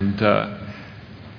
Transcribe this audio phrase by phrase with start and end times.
[0.00, 0.56] And uh,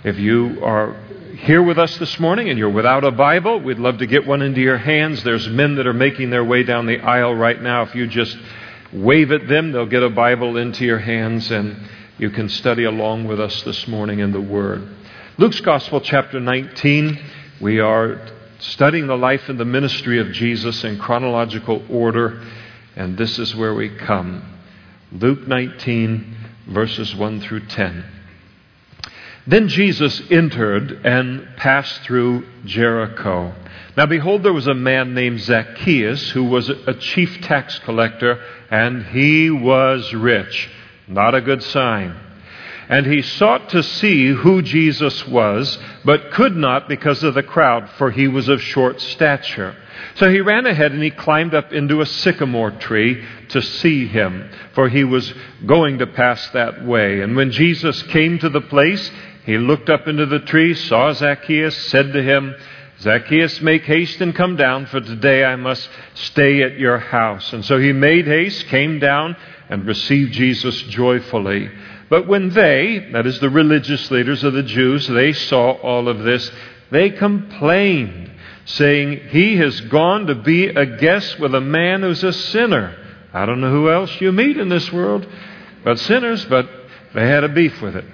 [0.03, 0.93] if you are
[1.37, 4.41] here with us this morning and you're without a Bible, we'd love to get one
[4.41, 5.23] into your hands.
[5.23, 7.83] There's men that are making their way down the aisle right now.
[7.83, 8.37] If you just
[8.91, 11.77] wave at them, they'll get a Bible into your hands and
[12.17, 14.85] you can study along with us this morning in the Word.
[15.37, 17.17] Luke's Gospel, chapter 19.
[17.61, 18.19] We are
[18.59, 22.45] studying the life and the ministry of Jesus in chronological order,
[22.97, 24.59] and this is where we come.
[25.13, 26.35] Luke 19,
[26.67, 28.18] verses 1 through 10.
[29.47, 33.53] Then Jesus entered and passed through Jericho.
[33.97, 39.05] Now, behold, there was a man named Zacchaeus who was a chief tax collector, and
[39.07, 40.69] he was rich.
[41.07, 42.15] Not a good sign.
[42.87, 47.87] And he sought to see who Jesus was, but could not because of the crowd,
[47.97, 49.75] for he was of short stature.
[50.15, 54.49] So he ran ahead and he climbed up into a sycamore tree to see him,
[54.73, 55.31] for he was
[55.65, 57.21] going to pass that way.
[57.21, 59.11] And when Jesus came to the place,
[59.49, 62.55] he looked up into the tree, saw Zacchaeus, said to him,
[62.99, 67.51] Zacchaeus, make haste and come down, for today I must stay at your house.
[67.51, 69.35] And so he made haste, came down,
[69.67, 71.67] and received Jesus joyfully.
[72.09, 76.19] But when they, that is the religious leaders of the Jews, they saw all of
[76.19, 76.51] this,
[76.91, 78.29] they complained,
[78.65, 82.95] saying, He has gone to be a guest with a man who's a sinner.
[83.33, 85.27] I don't know who else you meet in this world
[85.83, 86.69] but sinners, but
[87.15, 88.05] they had a beef with it.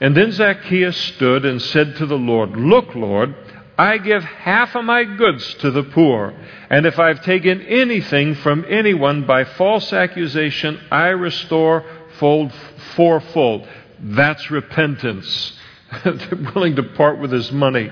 [0.00, 3.34] And then Zacchaeus stood and said to the Lord, Look, Lord,
[3.78, 6.34] I give half of my goods to the poor,
[6.70, 11.84] and if I've taken anything from anyone by false accusation, I restore
[12.18, 12.52] fold,
[12.94, 13.68] fourfold.
[14.00, 15.58] That's repentance.
[16.54, 17.90] willing to part with his money.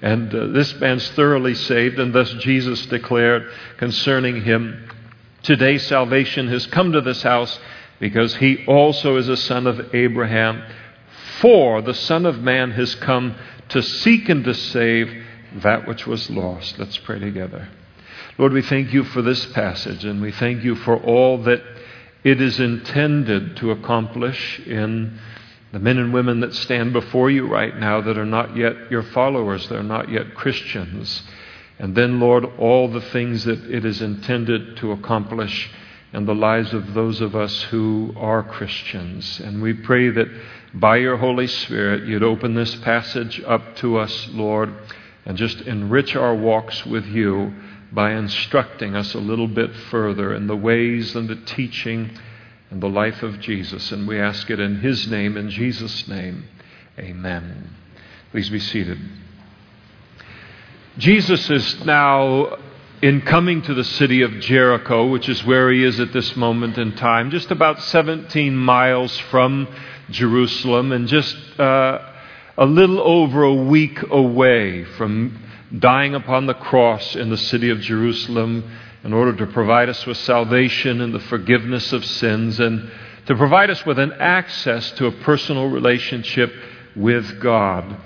[0.00, 4.90] And uh, this man's thoroughly saved, and thus Jesus declared concerning him,
[5.42, 7.58] Today salvation has come to this house
[7.98, 10.62] because he also is a son of Abraham.
[11.42, 13.34] For the Son of Man has come
[13.70, 15.12] to seek and to save
[15.56, 16.78] that which was lost.
[16.78, 17.68] Let's pray together.
[18.38, 21.60] Lord, we thank you for this passage, and we thank you for all that
[22.22, 25.18] it is intended to accomplish in
[25.72, 29.02] the men and women that stand before you right now that are not yet your
[29.02, 31.24] followers, they're not yet Christians.
[31.80, 35.68] And then, Lord, all the things that it is intended to accomplish
[36.12, 39.40] in the lives of those of us who are Christians.
[39.40, 40.28] And we pray that
[40.74, 44.74] by your Holy Spirit, you'd open this passage up to us, Lord,
[45.24, 47.52] and just enrich our walks with you
[47.92, 52.10] by instructing us a little bit further in the ways and the teaching
[52.70, 53.92] and the life of Jesus.
[53.92, 56.44] And we ask it in His name, in Jesus' name.
[56.98, 57.70] Amen.
[58.30, 58.98] Please be seated.
[60.96, 62.56] Jesus is now
[63.02, 66.78] in coming to the city of Jericho, which is where he is at this moment
[66.78, 69.66] in time, just about 17 miles from
[70.12, 71.98] Jerusalem and just uh,
[72.56, 75.38] a little over a week away from
[75.78, 78.70] dying upon the cross in the city of Jerusalem
[79.04, 82.90] in order to provide us with salvation and the forgiveness of sins and
[83.26, 86.52] to provide us with an access to a personal relationship
[86.94, 87.96] with God.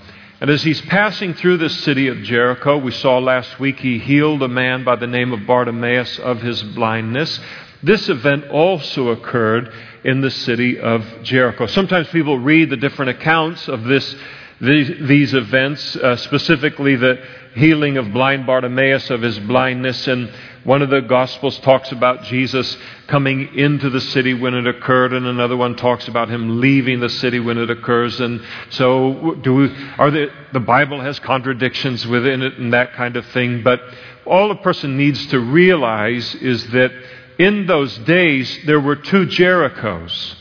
[0.40, 4.42] And as he's passing through the city of Jericho, we saw last week he healed
[4.42, 7.40] a man by the name of Bartimaeus of his blindness.
[7.82, 9.72] This event also occurred
[10.06, 11.66] in the city of Jericho.
[11.66, 14.14] Sometimes people read the different accounts of this,
[14.60, 17.20] these, these events, uh, specifically the
[17.56, 20.06] healing of blind Bartimaeus of his blindness.
[20.06, 20.30] And
[20.62, 22.76] one of the Gospels talks about Jesus
[23.08, 27.08] coming into the city when it occurred, and another one talks about him leaving the
[27.08, 28.20] city when it occurs.
[28.20, 28.40] And
[28.70, 33.64] so, do we, are the Bible has contradictions within it and that kind of thing.
[33.64, 33.80] But
[34.24, 36.92] all a person needs to realize is that
[37.38, 40.36] in those days, there were two Jerichos.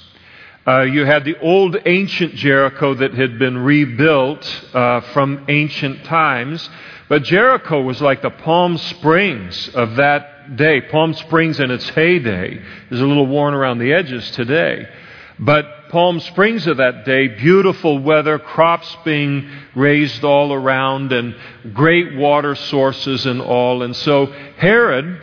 [0.67, 6.67] Uh, you had the old ancient Jericho that had been rebuilt uh, from ancient times,
[7.07, 10.81] but Jericho was like the Palm Springs of that day.
[10.81, 14.87] Palm Springs in its heyday is a little worn around the edges today.
[15.37, 21.35] But Palm Springs of that day, beautiful weather, crops being raised all around, and
[21.73, 23.83] great water sources and all.
[23.83, 24.25] And so
[24.57, 25.21] Herod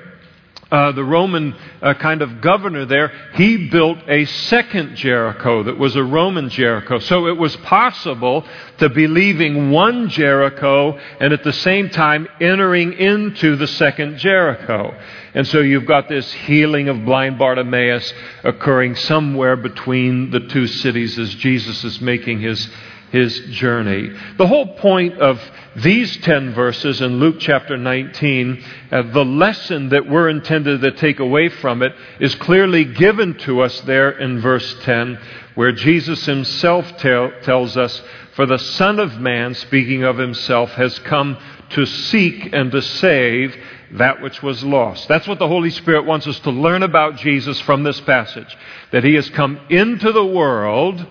[0.72, 5.96] uh, the Roman uh, kind of governor there, he built a second Jericho that was
[5.96, 6.98] a Roman Jericho.
[6.98, 8.46] So it was possible
[8.78, 14.98] to be leaving one Jericho and at the same time entering into the second Jericho.
[15.34, 18.10] And so you've got this healing of blind Bartimaeus
[18.42, 22.66] occurring somewhere between the two cities as Jesus is making his
[23.12, 24.10] his journey.
[24.38, 25.38] The whole point of
[25.76, 31.20] these 10 verses in Luke chapter 19, uh, the lesson that we're intended to take
[31.20, 35.18] away from it is clearly given to us there in verse 10.
[35.54, 38.02] where Jesus himself tell, tells us,
[38.34, 41.36] For the Son of Man, speaking of himself, has come
[41.70, 43.54] to seek and to save
[43.92, 45.06] that which was lost.
[45.08, 48.56] That's what the Holy Spirit wants us to learn about Jesus from this passage.
[48.90, 51.06] That he has come into the world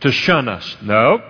[0.00, 0.76] to shun us.
[0.82, 1.20] No,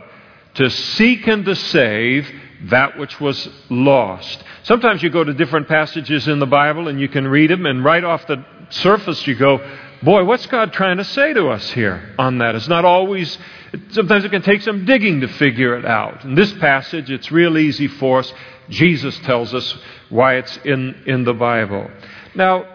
[0.54, 2.30] to seek and to save
[2.64, 4.42] that which was lost.
[4.64, 7.84] Sometimes you go to different passages in the Bible and you can read them, and
[7.84, 9.58] right off the surface you go,
[10.02, 12.54] Boy, what's God trying to say to us here on that?
[12.54, 13.36] It's not always,
[13.90, 16.24] sometimes it can take some digging to figure it out.
[16.24, 18.32] In this passage, it's real easy for us.
[18.70, 19.76] Jesus tells us
[20.08, 21.90] why it's in, in the Bible.
[22.34, 22.66] Now,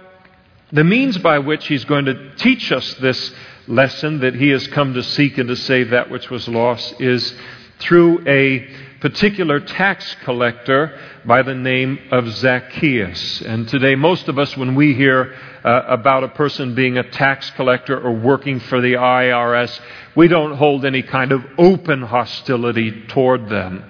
[0.72, 3.34] the means by which he's going to teach us this
[3.68, 7.34] lesson that he has come to seek and to save that which was lost is
[7.80, 8.68] through a
[9.02, 13.42] particular tax collector by the name of Zacchaeus.
[13.42, 17.50] And today, most of us, when we hear uh, about a person being a tax
[17.52, 19.80] collector or working for the IRS,
[20.16, 23.84] we don't hold any kind of open hostility toward them.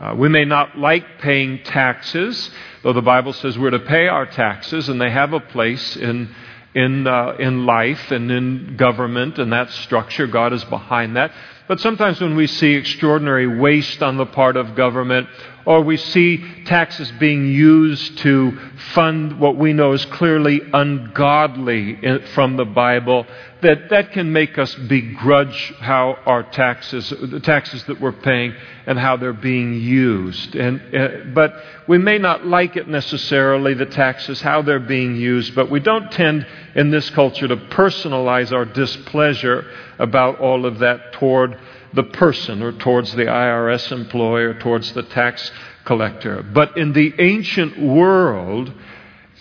[0.00, 2.50] Uh, we may not like paying taxes,
[2.82, 6.34] though the Bible says we're to pay our taxes, and they have a place in
[6.74, 10.26] in, uh, in life and in government and that structure.
[10.26, 11.32] God is behind that.
[11.72, 15.26] But sometimes when we see extraordinary waste on the part of government,
[15.64, 18.58] or we see taxes being used to
[18.94, 21.98] fund what we know is clearly ungodly
[22.34, 23.26] from the Bible,
[23.62, 28.54] that that can make us begrudge how our taxes, the taxes that we're paying,
[28.86, 30.56] and how they're being used.
[30.56, 31.54] And, uh, but
[31.86, 36.10] we may not like it necessarily, the taxes, how they're being used, but we don't
[36.10, 41.56] tend in this culture to personalize our displeasure about all of that toward
[41.94, 45.50] the person or towards the IRS employee or towards the tax
[45.84, 46.42] collector.
[46.42, 48.72] But in the ancient world,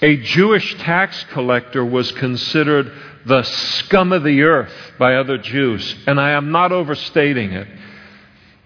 [0.02, 2.92] a Jewish tax collector was considered
[3.26, 5.96] the scum of the earth by other Jews.
[6.08, 7.68] And I am not overstating it.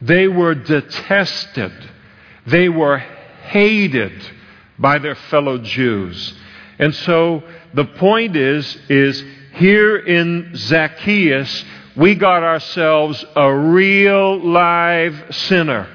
[0.01, 1.71] They were detested,
[2.45, 4.13] they were hated
[4.77, 6.33] by their fellow Jews.
[6.79, 7.43] And so
[7.73, 9.23] the point is, is
[9.53, 11.63] here in Zacchaeus,
[11.95, 15.88] we got ourselves a real live sinner.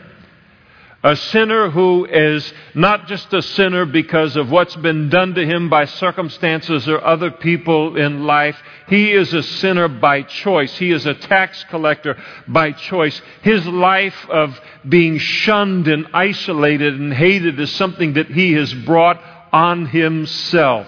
[1.02, 5.70] A sinner who is not just a sinner because of what's been done to him
[5.70, 8.61] by circumstances or other people in life.
[8.87, 10.76] He is a sinner by choice.
[10.76, 13.20] He is a tax collector by choice.
[13.41, 19.23] His life of being shunned and isolated and hated is something that he has brought
[19.55, 20.87] on himself.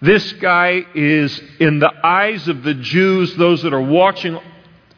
[0.00, 4.38] This guy is, in the eyes of the Jews, those that are watching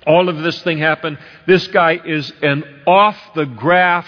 [0.06, 4.06] all of this thing happen, this guy is an off the graph,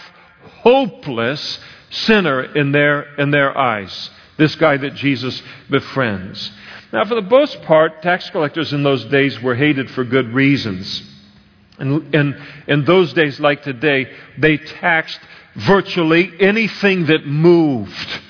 [0.63, 1.61] hopeless
[1.91, 4.11] sinner in their, in their eyes.
[4.37, 6.51] This guy that Jesus befriends.
[6.93, 11.03] Now, for the most part, tax collectors in those days were hated for good reasons.
[11.79, 15.21] And in in those days, like today, they taxed
[15.57, 18.21] virtually anything that moved.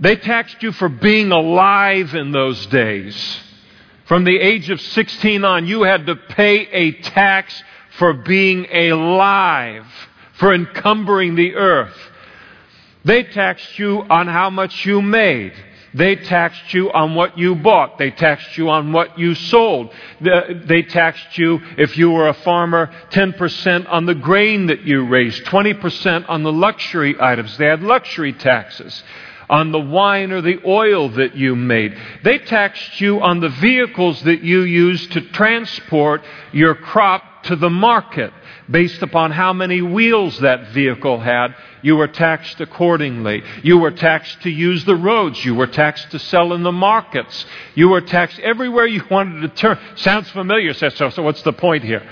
[0.00, 3.40] They taxed you for being alive in those days.
[4.04, 7.62] From the age of 16 on, you had to pay a tax
[7.98, 9.86] for being alive,
[10.34, 11.96] for encumbering the earth.
[13.04, 15.52] They taxed you on how much you made.
[15.94, 17.98] They taxed you on what you bought.
[17.98, 19.92] They taxed you on what you sold.
[20.20, 25.44] They taxed you, if you were a farmer, 10% on the grain that you raised,
[25.46, 27.56] 20% on the luxury items.
[27.58, 29.02] They had luxury taxes
[29.48, 31.96] on the wine or the oil that you made.
[32.22, 37.70] They taxed you on the vehicles that you used to transport your crop to the
[37.70, 38.32] market.
[38.70, 43.42] Based upon how many wheels that vehicle had, you were taxed accordingly.
[43.62, 45.42] You were taxed to use the roads.
[45.42, 47.46] You were taxed to sell in the markets.
[47.74, 49.78] You were taxed everywhere you wanted to turn.
[49.96, 52.02] Sounds familiar, so, so what's the point here?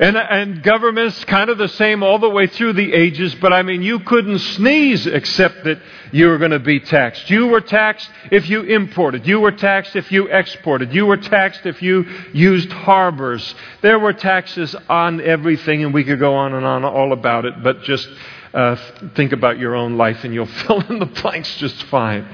[0.00, 3.62] And, and government's kind of the same all the way through the ages, but I
[3.62, 5.80] mean, you couldn't sneeze except that
[6.12, 7.28] you were going to be taxed.
[7.28, 9.26] You were taxed if you imported.
[9.26, 10.94] You were taxed if you exported.
[10.94, 13.54] You were taxed if you used harbors.
[13.82, 17.60] There were taxes on everything, and we could go on and on all about it,
[17.60, 18.08] but just
[18.54, 18.76] uh,
[19.14, 22.26] think about your own life and you'll fill in the blanks just fine.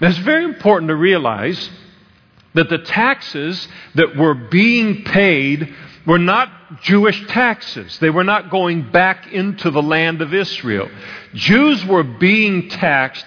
[0.00, 1.70] It's very important to realize
[2.54, 5.74] that the taxes that were being paid
[6.06, 6.50] were not
[6.82, 7.98] Jewish taxes.
[7.98, 10.88] They were not going back into the land of Israel.
[11.34, 13.24] Jews were being taxed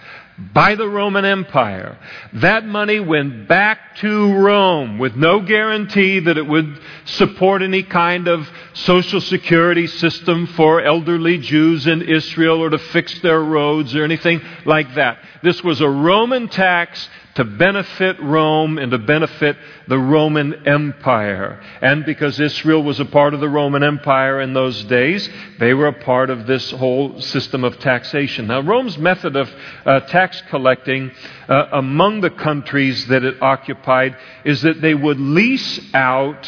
[0.53, 1.97] by the Roman Empire.
[2.33, 8.27] That money went back to Rome with no guarantee that it would support any kind
[8.27, 14.03] of social security system for elderly Jews in Israel or to fix their roads or
[14.03, 15.19] anything like that.
[15.43, 21.59] This was a Roman tax to benefit Rome and to benefit the Roman Empire.
[21.81, 25.27] And because Israel was a part of the Roman Empire in those days,
[25.59, 28.47] they were a part of this whole system of taxation.
[28.47, 29.51] Now, Rome's method of
[29.85, 31.11] uh, tax collecting
[31.47, 36.47] uh, among the countries that it occupied is that they would lease out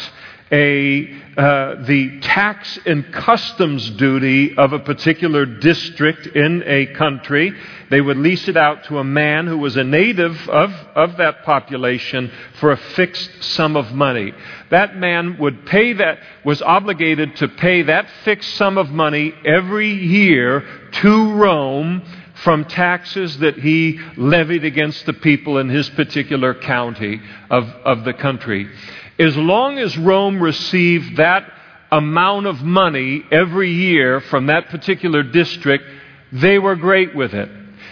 [0.52, 7.52] a, uh, the tax and customs duty of a particular district in a country.
[7.90, 11.44] They would lease it out to a man who was a native of, of that
[11.44, 14.32] population for a fixed sum of money.
[14.70, 19.92] That man would pay that, was obligated to pay that fixed sum of money every
[19.92, 22.02] year to Rome
[22.44, 28.14] from taxes that he levied against the people in his particular county of, of the
[28.14, 28.70] country.
[29.18, 31.50] As long as Rome received that
[31.90, 35.84] amount of money every year from that particular district,
[36.32, 37.48] they were great with it.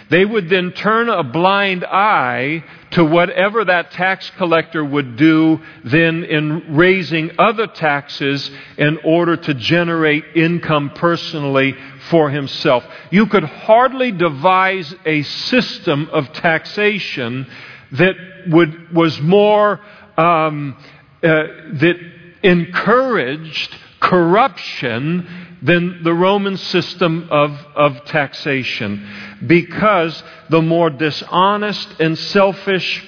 [0.09, 6.23] They would then turn a blind eye to whatever that tax collector would do then
[6.23, 11.75] in raising other taxes in order to generate income personally
[12.09, 12.85] for himself.
[13.09, 17.47] You could hardly devise a system of taxation
[17.93, 18.15] that
[18.47, 19.81] would, was more
[20.17, 20.77] um,
[21.25, 21.95] that
[22.43, 25.27] encouraged corruption
[25.61, 29.07] than the Roman system of, of taxation.
[29.45, 33.03] Because the more dishonest and selfish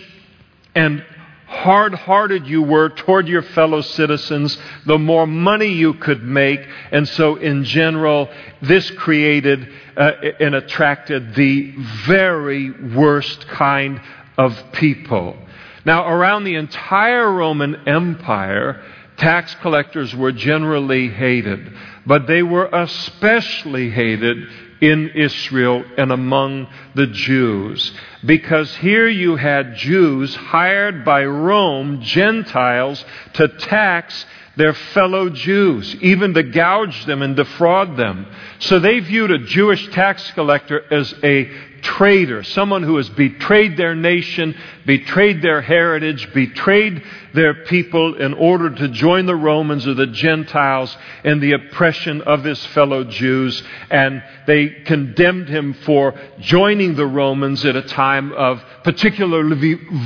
[0.74, 1.06] and
[1.48, 6.60] hard hearted you were toward your fellow citizens, the more money you could make.
[6.92, 8.30] And so, in general,
[8.62, 11.74] this created uh, and attracted the
[12.06, 14.02] very worst kind
[14.38, 15.38] of people.
[15.88, 18.84] Now, around the entire Roman Empire,
[19.15, 21.72] tax collectors were generally hated,
[22.06, 24.38] but they were especially hated
[24.82, 27.94] in Israel and among the Jews.
[28.25, 34.25] Because here you had Jews hired by Rome, Gentiles, to tax
[34.58, 38.27] their fellow Jews, even to gouge them and defraud them.
[38.60, 41.50] So they viewed a Jewish tax collector as a
[41.88, 47.01] traitor, someone who has betrayed their nation, betrayed their heritage, betrayed
[47.38, 52.44] their people in order to join the Romans or the Gentiles in the oppression of
[52.44, 53.62] his fellow Jews.
[53.91, 59.44] And they condemned him for joining the Romans at a time of particular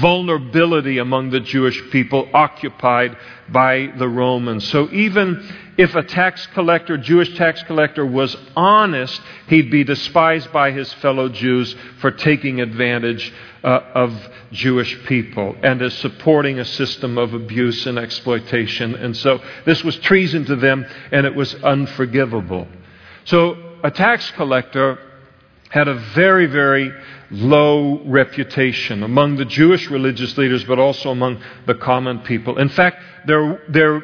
[0.01, 3.15] vulnerability among the Jewish people occupied
[3.47, 4.67] by the Romans.
[4.67, 5.41] So even
[5.77, 11.29] if a tax collector, Jewish tax collector, was honest, he'd be despised by his fellow
[11.29, 13.33] Jews for taking advantage
[13.63, 18.95] uh, of Jewish people and as supporting a system of abuse and exploitation.
[18.95, 22.67] And so this was treason to them, and it was unforgivable.
[23.25, 24.99] So a tax collector
[25.69, 26.91] had a very, very
[27.29, 32.57] low reputation among the Jewish religious leaders, but also among the common people.
[32.57, 34.03] In fact, their, their,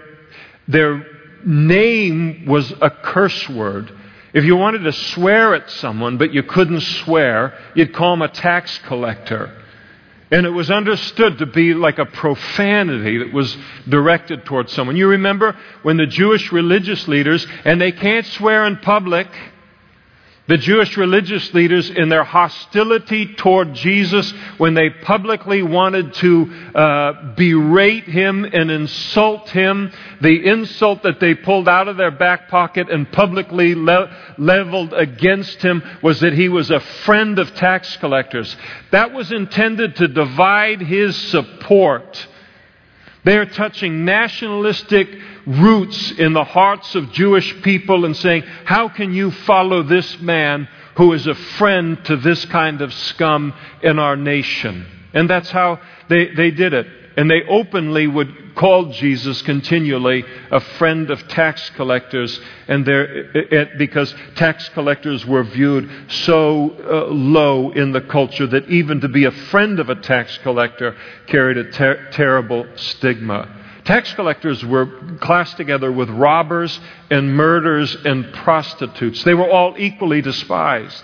[0.67, 1.05] their
[1.45, 3.91] name was a curse word.
[4.37, 8.27] If you wanted to swear at someone, but you couldn't swear, you'd call him a
[8.27, 9.51] tax collector.
[10.29, 13.57] And it was understood to be like a profanity that was
[13.89, 14.95] directed towards someone.
[14.95, 19.27] You remember when the Jewish religious leaders, and they can't swear in public,
[20.47, 27.35] the Jewish religious leaders, in their hostility toward Jesus, when they publicly wanted to uh,
[27.35, 32.89] berate him and insult him, the insult that they pulled out of their back pocket
[32.89, 38.55] and publicly le- leveled against him was that he was a friend of tax collectors.
[38.91, 42.27] That was intended to divide his support.
[43.25, 45.09] They are touching nationalistic
[45.47, 50.67] roots in the hearts of Jewish people and saying, How can you follow this man
[50.95, 54.85] who is a friend to this kind of scum in our nation?
[55.13, 56.87] And that's how they, they did it.
[57.15, 62.85] And they openly would call Jesus continually a friend of tax collectors, and
[63.77, 69.25] because tax collectors were viewed so uh, low in the culture that even to be
[69.25, 73.56] a friend of a tax collector carried a ter- terrible stigma.
[73.87, 76.77] Tax collectors were classed together with robbers
[77.09, 79.23] and murderers and prostitutes.
[79.23, 81.01] They were all equally despised.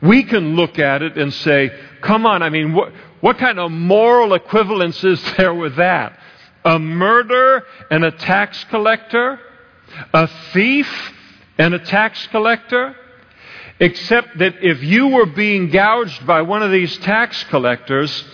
[0.00, 1.72] We can look at it and say,
[2.02, 6.20] come on, I mean, what, what kind of moral equivalence is there with that?
[6.64, 9.40] A murderer and a tax collector?
[10.14, 11.12] A thief
[11.58, 12.94] and a tax collector?
[13.80, 18.24] Except that if you were being gouged by one of these tax collectors,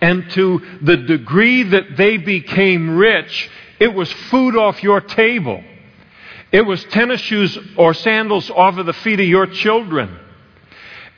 [0.00, 3.50] and to the degree that they became rich,
[3.80, 5.62] it was food off your table.
[6.52, 10.18] It was tennis shoes or sandals off of the feet of your children.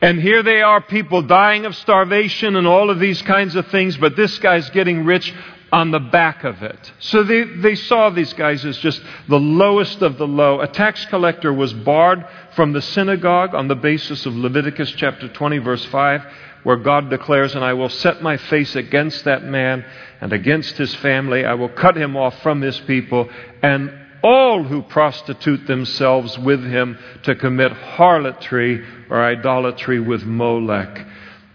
[0.00, 3.96] And here they are, people dying of starvation and all of these kinds of things,
[3.96, 5.34] but this guy's getting rich
[5.72, 6.92] on the back of it.
[7.00, 10.60] So they, they saw these guys as just the lowest of the low.
[10.60, 15.58] A tax collector was barred from the synagogue on the basis of Leviticus chapter 20,
[15.58, 16.26] verse 5,
[16.68, 19.86] where God declares, And I will set my face against that man
[20.20, 21.42] and against his family.
[21.46, 23.26] I will cut him off from his people,
[23.62, 23.90] and
[24.22, 31.06] all who prostitute themselves with him to commit harlotry or idolatry with Molech.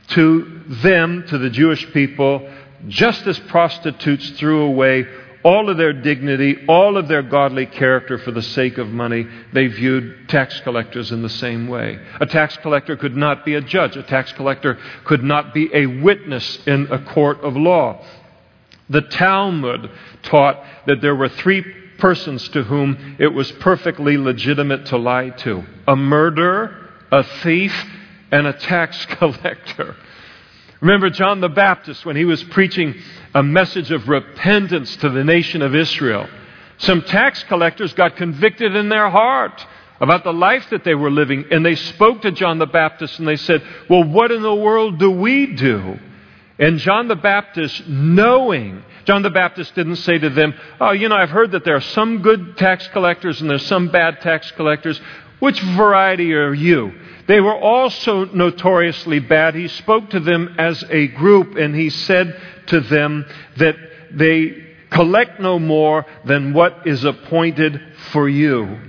[0.07, 2.51] To them, to the Jewish people,
[2.87, 5.05] just as prostitutes threw away
[5.43, 9.67] all of their dignity, all of their godly character for the sake of money, they
[9.67, 11.99] viewed tax collectors in the same way.
[12.19, 13.97] A tax collector could not be a judge.
[13.97, 18.03] A tax collector could not be a witness in a court of law.
[18.89, 19.89] The Talmud
[20.23, 21.61] taught that there were three
[21.97, 27.73] persons to whom it was perfectly legitimate to lie to a murderer, a thief,
[28.31, 29.95] and a tax collector.
[30.83, 32.93] Remember John the Baptist when he was preaching
[33.33, 36.27] a message of repentance to the nation of Israel.
[36.79, 39.65] Some tax collectors got convicted in their heart
[40.01, 43.25] about the life that they were living, and they spoke to John the Baptist and
[43.25, 45.97] they said, Well, what in the world do we do?
[46.59, 51.15] And John the Baptist, knowing, John the Baptist didn't say to them, Oh, you know,
[51.15, 54.99] I've heard that there are some good tax collectors and there's some bad tax collectors.
[55.43, 56.93] Which variety are you?
[57.27, 59.55] They were also notoriously bad.
[59.55, 63.25] He spoke to them as a group and he said to them
[63.57, 63.75] that
[64.09, 67.77] they collect no more than what is appointed
[68.13, 68.79] for you.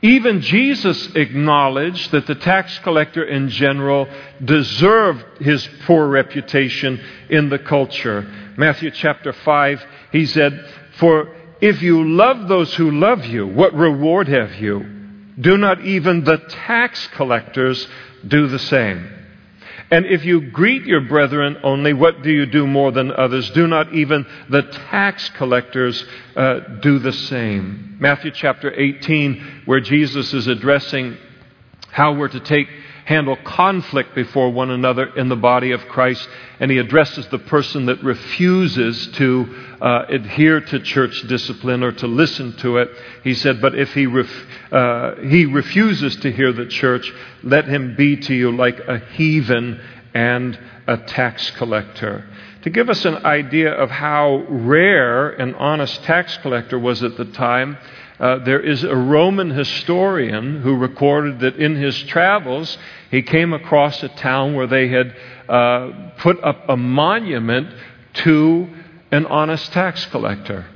[0.00, 4.08] Even Jesus acknowledged that the tax collector in general
[4.42, 8.22] deserved his poor reputation in the culture.
[8.56, 10.66] Matthew chapter 5, he said,
[10.96, 14.99] For if you love those who love you, what reward have you?
[15.40, 17.88] Do not even the tax collectors
[18.26, 19.16] do the same?
[19.90, 23.50] And if you greet your brethren only, what do you do more than others?
[23.50, 26.04] Do not even the tax collectors
[26.36, 27.96] uh, do the same?
[27.98, 31.16] Matthew chapter 18, where Jesus is addressing
[31.90, 32.68] how we're to take
[33.10, 36.28] handle conflict before one another in the body of Christ,
[36.60, 42.06] and he addresses the person that refuses to uh, adhere to church discipline or to
[42.06, 42.88] listen to it.
[43.24, 47.96] He said, But if he, ref- uh, he refuses to hear the church, let him
[47.96, 49.80] be to you like a heathen
[50.14, 52.24] and a tax collector.
[52.62, 57.24] To give us an idea of how rare an honest tax collector was at the
[57.24, 57.76] time,
[58.20, 62.76] uh, there is a Roman historian who recorded that in his travels
[63.10, 65.14] he came across a town where they had
[65.48, 67.74] uh, put up a monument
[68.14, 68.68] to
[69.10, 70.66] an honest tax collector.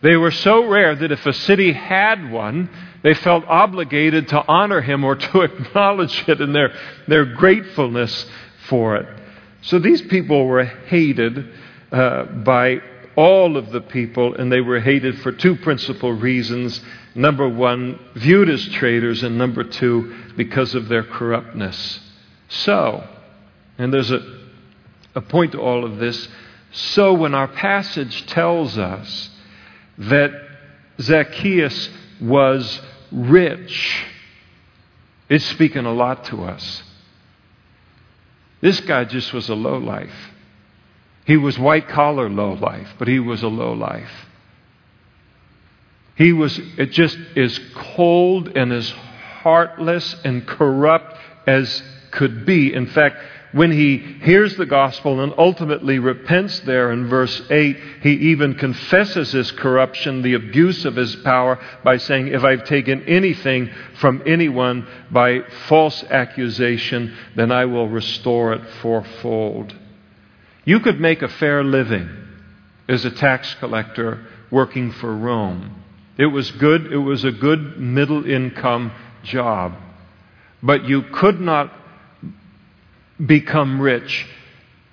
[0.00, 2.70] They were so rare that if a city had one,
[3.02, 6.72] they felt obligated to honor him or to acknowledge it in their,
[7.06, 8.26] their gratefulness
[8.68, 9.20] for it.
[9.62, 11.52] So these people were hated
[11.90, 12.80] uh, by
[13.16, 16.80] all of the people, and they were hated for two principal reasons.
[17.18, 21.98] Number one, viewed as traitors, and number two, because of their corruptness.
[22.48, 23.04] So,
[23.76, 24.20] and there's a,
[25.16, 26.28] a point to all of this.
[26.70, 29.30] So, when our passage tells us
[29.98, 30.30] that
[31.00, 34.04] Zacchaeus was rich,
[35.28, 36.84] it's speaking a lot to us.
[38.60, 40.30] This guy just was a low life.
[41.24, 44.27] He was white collar low life, but he was a low life.
[46.18, 52.74] He was just as cold and as heartless and corrupt as could be.
[52.74, 53.16] In fact,
[53.52, 59.30] when he hears the gospel and ultimately repents there in verse 8, he even confesses
[59.32, 64.86] his corruption, the abuse of his power, by saying, If I've taken anything from anyone
[65.10, 69.72] by false accusation, then I will restore it fourfold.
[70.64, 72.08] You could make a fair living
[72.88, 75.77] as a tax collector working for Rome.
[76.18, 79.74] It was good, it was a good middle income job.
[80.62, 81.72] But you could not
[83.24, 84.26] become rich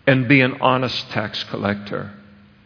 [0.07, 2.11] and be an honest tax collector.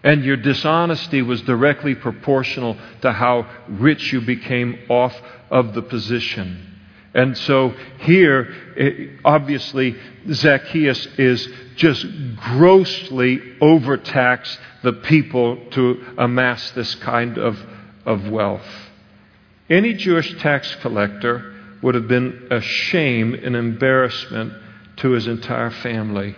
[0.03, 5.15] And your dishonesty was directly proportional to how rich you became off
[5.49, 6.65] of the position.
[7.13, 9.95] And so here, eh, obviously,
[10.31, 12.05] Zacchaeus is just
[12.37, 17.57] grossly overtaxed the people to amass this kind of,
[18.05, 18.65] of wealth.
[19.69, 24.53] Any Jewish tax collector would have been a shame and embarrassment
[24.97, 26.35] to his entire family.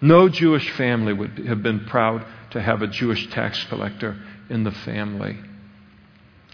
[0.00, 4.16] No Jewish family would have been proud to have a Jewish tax collector
[4.50, 5.38] in the family.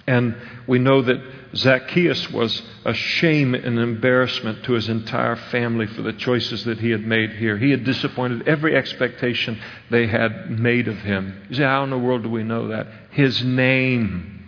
[0.06, 0.36] And
[0.66, 1.20] we know that
[1.54, 6.90] Zacchaeus was a shame and embarrassment to his entire family for the choices that he
[6.90, 7.58] had made here.
[7.58, 9.60] He had disappointed every expectation
[9.90, 11.42] they had made of him.
[11.48, 12.86] You say, how in the world do we know that?
[13.10, 14.44] His name.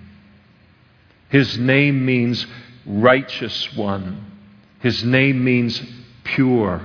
[1.29, 2.47] His name means
[2.87, 4.27] righteous one.
[4.81, 5.83] His name means
[6.25, 6.83] pure.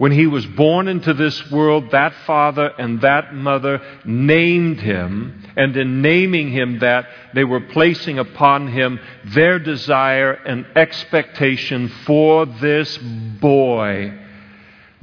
[0.00, 5.76] When he was born into this world, that father and that mother named him, and
[5.76, 12.96] in naming him that, they were placing upon him their desire and expectation for this
[12.96, 14.14] boy.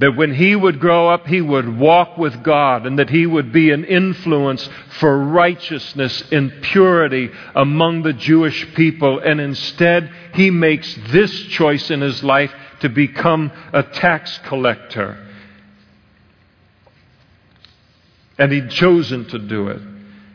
[0.00, 3.52] That when he would grow up, he would walk with God, and that he would
[3.52, 9.20] be an influence for righteousness and purity among the Jewish people.
[9.20, 15.24] And instead, he makes this choice in his life to become a tax collector.
[18.38, 19.80] And he'd chosen to do it.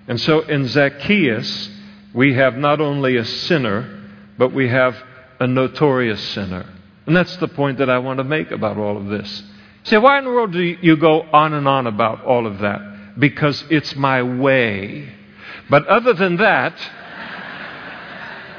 [0.07, 1.69] And so in Zacchaeus,
[2.13, 4.03] we have not only a sinner,
[4.37, 4.95] but we have
[5.39, 6.65] a notorious sinner.
[7.05, 9.43] And that's the point that I want to make about all of this.
[9.83, 13.19] Say, why in the world do you go on and on about all of that?
[13.19, 15.13] Because it's my way.
[15.69, 16.73] But other than that,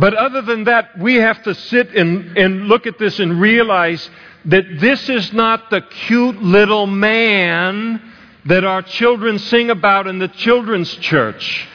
[0.00, 4.08] But other than that, we have to sit and, and look at this and realize
[4.46, 8.00] that this is not the cute little man
[8.46, 11.68] that our children sing about in the children's church.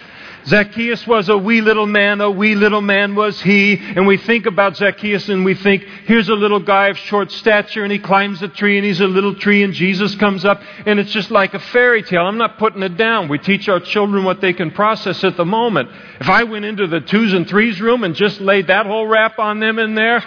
[0.47, 3.77] Zacchaeus was a wee little man, a wee little man was he.
[3.79, 7.83] And we think about Zacchaeus and we think, here's a little guy of short stature
[7.83, 10.99] and he climbs a tree and he's a little tree and Jesus comes up and
[10.99, 12.27] it's just like a fairy tale.
[12.27, 13.27] I'm not putting it down.
[13.27, 15.89] We teach our children what they can process at the moment.
[16.19, 19.39] If I went into the twos and threes room and just laid that whole rap
[19.39, 20.23] on them in there,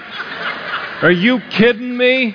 [1.03, 2.35] are you kidding me?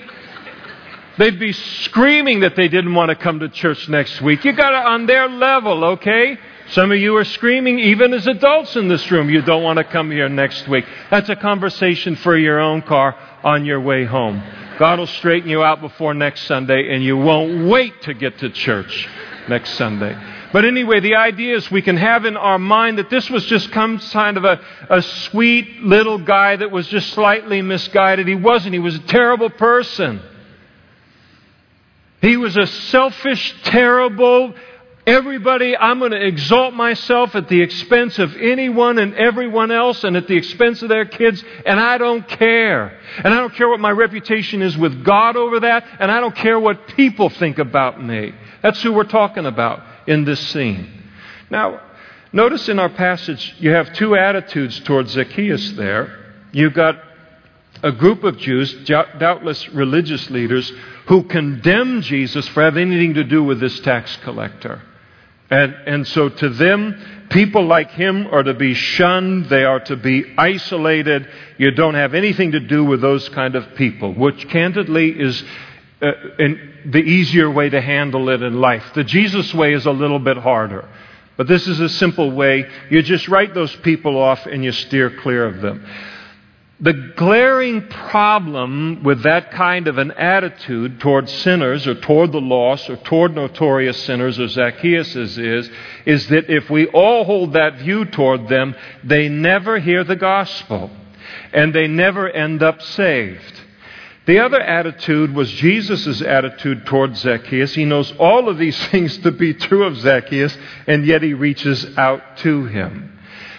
[1.17, 4.45] They'd be screaming that they didn't want to come to church next week.
[4.45, 6.39] You got it on their level, okay?
[6.69, 9.84] Some of you are screaming, even as adults in this room, you don't want to
[9.84, 10.86] come here next week.
[11.10, 14.41] That's a conversation for your own car on your way home.
[14.80, 18.49] God will straighten you out before next Sunday, and you won't wait to get to
[18.49, 19.08] church
[19.49, 20.17] next Sunday.
[20.54, 23.73] But anyway, the idea is we can have in our mind that this was just
[23.73, 28.28] some kind of a, a sweet little guy that was just slightly misguided.
[28.28, 28.73] He wasn't.
[28.73, 30.21] He was a terrible person.
[32.21, 34.54] He was a selfish, terrible,
[35.05, 40.15] Everybody, I'm going to exalt myself at the expense of anyone and everyone else and
[40.15, 42.97] at the expense of their kids, and I don't care.
[43.17, 46.35] And I don't care what my reputation is with God over that, and I don't
[46.35, 48.33] care what people think about me.
[48.61, 50.89] That's who we're talking about in this scene.
[51.49, 51.81] Now,
[52.31, 56.17] notice in our passage, you have two attitudes towards Zacchaeus there.
[56.53, 56.95] You've got
[57.81, 60.71] a group of Jews, doubtless religious leaders,
[61.07, 64.81] who condemn Jesus for having anything to do with this tax collector.
[65.53, 69.49] And, and so to them, people like him are to be shunned.
[69.49, 71.29] They are to be isolated.
[71.59, 75.43] You don't have anything to do with those kind of people, which candidly is
[76.01, 76.11] uh,
[76.87, 78.83] the easier way to handle it in life.
[78.95, 80.89] The Jesus way is a little bit harder.
[81.37, 82.67] But this is a simple way.
[82.89, 85.85] You just write those people off and you steer clear of them.
[86.83, 92.89] The glaring problem with that kind of an attitude toward sinners or toward the lost
[92.89, 95.37] or toward notorious sinners or Zacchaeus is,
[96.05, 100.91] is that if we all hold that view toward them, they never hear the gospel
[101.53, 103.61] and they never end up saved.
[104.25, 107.73] The other attitude was Jesus' attitude toward Zacchaeus.
[107.73, 111.97] He knows all of these things to be true of Zacchaeus, and yet he reaches
[111.97, 113.12] out to him.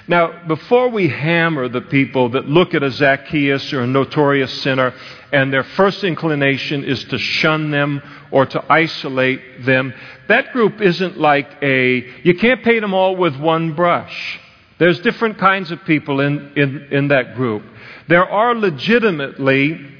[0.06, 4.92] Now, before we hammer the people that look at a Zacchaeus or a notorious sinner
[5.32, 9.94] and their first inclination is to shun them or to isolate them,
[10.28, 14.40] that group isn't like a, you can't paint them all with one brush.
[14.78, 17.62] There's different kinds of people in, in, in that group.
[18.06, 19.90] There are legitimately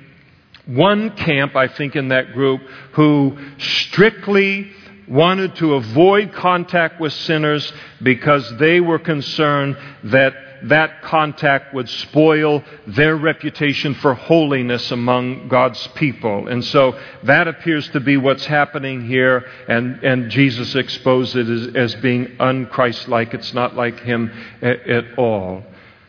[0.67, 2.61] one camp, I think, in that group
[2.93, 4.71] who strictly
[5.09, 12.65] wanted to avoid contact with sinners because they were concerned that that contact would spoil
[12.87, 16.49] their reputation for holiness among God's people.
[16.49, 21.75] And so that appears to be what's happening here, and, and Jesus exposed it as,
[21.75, 23.35] as being unchristlike.
[23.35, 25.65] It's not like him at, at all.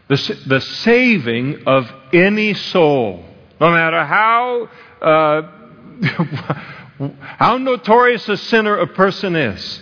[0.08, 3.26] The, the saving of any soul,
[3.60, 4.70] no matter how.
[5.02, 5.52] Uh,
[7.22, 9.82] how notorious a sinner a person is,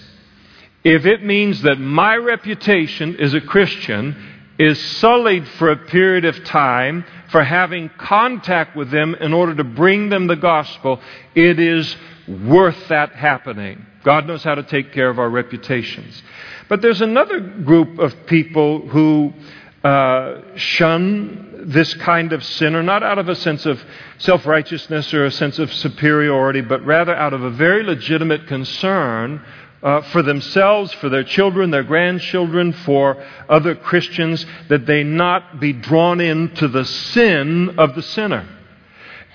[0.84, 4.16] if it means that my reputation as a Christian
[4.60, 9.64] is sullied for a period of time for having contact with them in order to
[9.64, 11.00] bring them the gospel,
[11.34, 11.96] it is
[12.28, 13.86] worth that happening.
[14.04, 16.22] God knows how to take care of our reputations.
[16.70, 19.34] But there's another group of people who
[19.84, 23.84] uh, shun this kind of sinner, not out of a sense of
[24.18, 29.44] self righteousness or a sense of superiority, but rather out of a very legitimate concern
[29.82, 35.74] uh, for themselves, for their children, their grandchildren, for other Christians, that they not be
[35.74, 38.48] drawn into the sin of the sinner.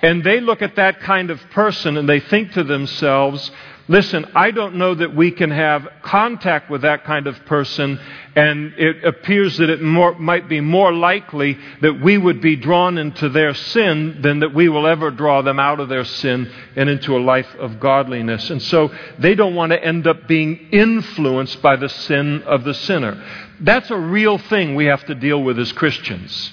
[0.01, 3.51] And they look at that kind of person and they think to themselves,
[3.91, 7.99] Listen, I don't know that we can have contact with that kind of person,
[8.37, 12.99] and it appears that it more, might be more likely that we would be drawn
[12.99, 16.91] into their sin than that we will ever draw them out of their sin and
[16.91, 18.51] into a life of godliness.
[18.51, 22.75] And so they don't want to end up being influenced by the sin of the
[22.75, 23.25] sinner.
[23.61, 26.53] That's a real thing we have to deal with as Christians.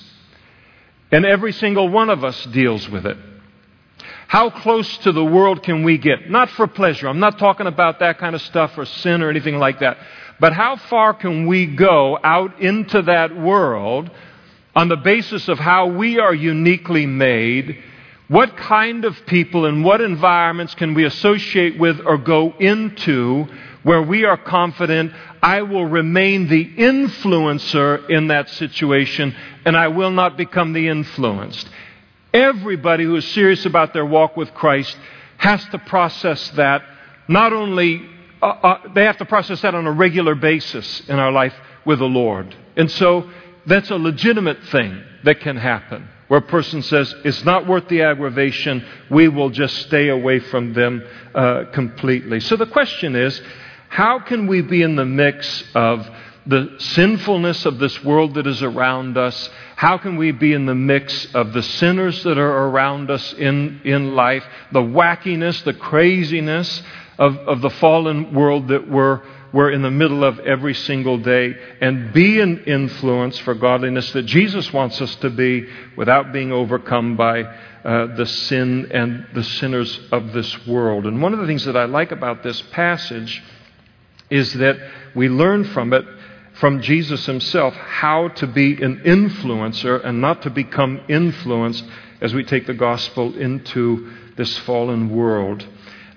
[1.11, 3.17] And every single one of us deals with it.
[4.27, 6.29] How close to the world can we get?
[6.29, 7.07] Not for pleasure.
[7.07, 9.97] I'm not talking about that kind of stuff or sin or anything like that.
[10.39, 14.09] But how far can we go out into that world
[14.75, 17.81] on the basis of how we are uniquely made?
[18.27, 23.45] What kind of people and what environments can we associate with or go into
[23.83, 30.09] where we are confident I will remain the influencer in that situation and I will
[30.09, 31.69] not become the influenced?
[32.35, 34.97] Everybody who is serious about their walk with Christ
[35.37, 36.83] has to process that.
[37.29, 38.05] Not only,
[38.41, 41.53] uh, uh, they have to process that on a regular basis in our life
[41.85, 42.53] with the Lord.
[42.75, 43.29] And so
[43.65, 48.01] that's a legitimate thing that can happen where a person says, it's not worth the
[48.01, 52.41] aggravation, we will just stay away from them uh, completely.
[52.41, 53.41] So the question is,
[53.87, 56.05] how can we be in the mix of
[56.47, 60.75] the sinfulness of this world that is around us how can we be in the
[60.75, 66.81] mix of the sinners that are around us in, in life, the wackiness, the craziness
[67.17, 71.55] of, of the fallen world that we're, we're in the middle of every single day,
[71.81, 77.17] and be an influence for godliness that Jesus wants us to be without being overcome
[77.17, 81.05] by uh, the sin and the sinners of this world?
[81.05, 83.43] And one of the things that I like about this passage
[84.29, 84.77] is that
[85.13, 86.05] we learn from it
[86.55, 91.83] from Jesus himself how to be an influencer and not to become influenced
[92.21, 95.65] as we take the gospel into this fallen world.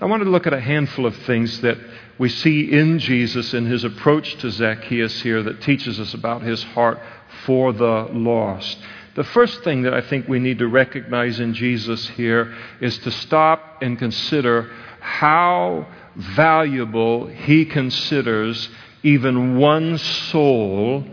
[0.01, 1.77] I wanted to look at a handful of things that
[2.19, 6.63] we see in Jesus in his approach to Zacchaeus here that teaches us about his
[6.63, 7.01] heart
[7.45, 8.79] for the lost.
[9.15, 13.11] The first thing that I think we need to recognize in Jesus here is to
[13.11, 14.71] stop and consider
[15.01, 18.69] how valuable he considers
[19.03, 21.05] even one soul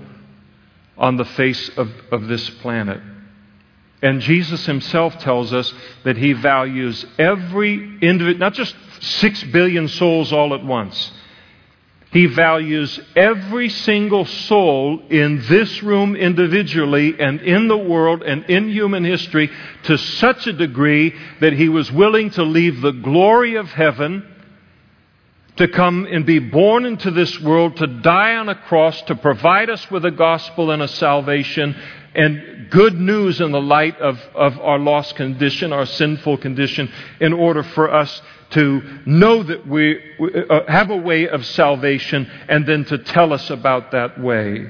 [0.97, 3.01] on the face of, of this planet.
[4.01, 10.31] And Jesus himself tells us that he values every individual, not just six billion souls
[10.31, 11.11] all at once.
[12.11, 18.69] He values every single soul in this room individually and in the world and in
[18.69, 19.51] human history
[19.83, 24.25] to such a degree that he was willing to leave the glory of heaven
[25.57, 29.69] to come and be born into this world, to die on a cross, to provide
[29.69, 31.75] us with a gospel and a salvation
[32.13, 37.33] and good news in the light of, of our lost condition, our sinful condition, in
[37.33, 39.99] order for us to know that we
[40.49, 44.65] uh, have a way of salvation and then to tell us about that way.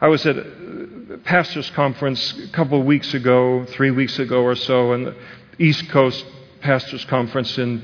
[0.00, 4.54] I was at a pastor's conference a couple of weeks ago, three weeks ago or
[4.54, 5.16] so, in the
[5.58, 6.24] East Coast
[6.60, 7.82] Pastors Conference in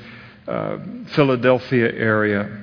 [0.50, 0.78] uh,
[1.14, 2.58] Philadelphia area.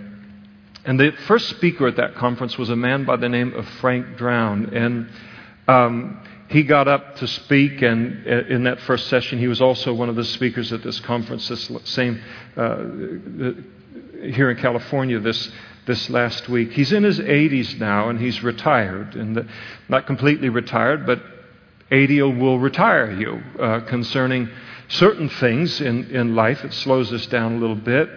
[0.86, 4.18] And the first speaker at that conference was a man by the name of Frank
[4.18, 4.74] Drown.
[4.74, 5.10] And
[5.68, 9.94] um, he got up to speak, and uh, in that first session, he was also
[9.94, 12.22] one of the speakers at this conference, this same
[12.56, 12.84] uh,
[14.22, 15.52] here in California this
[15.86, 16.74] this last week.
[16.74, 19.48] He's in his 80s now, and he's retired, and the,
[19.88, 21.22] not completely retired, but
[21.90, 24.50] 80 will retire you uh, concerning
[24.88, 26.64] certain things in, in life.
[26.64, 28.10] It slows us down a little bit.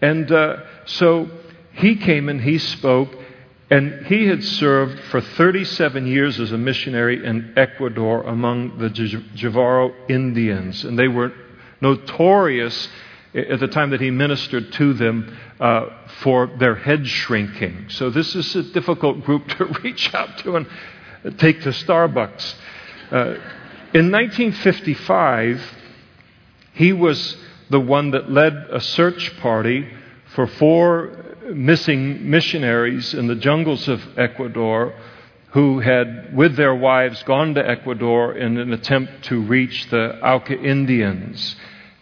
[0.00, 1.30] And uh, so
[1.72, 3.08] he came and he spoke,
[3.70, 9.92] and he had served for 37 years as a missionary in Ecuador among the Jivaro
[10.08, 10.84] Indians.
[10.84, 11.32] And they were
[11.80, 12.88] notorious
[13.34, 15.86] at the time that he ministered to them uh,
[16.22, 17.86] for their head shrinking.
[17.88, 20.68] So this is a difficult group to reach out to and
[21.38, 22.54] take to Starbucks.
[23.10, 23.36] Uh,
[23.92, 25.60] in 1955,
[26.74, 27.36] he was
[27.70, 29.88] the one that led a search party
[30.34, 34.94] for four missing missionaries in the jungles of Ecuador
[35.52, 40.58] who had, with their wives, gone to Ecuador in an attempt to reach the Auca
[40.58, 41.54] Indians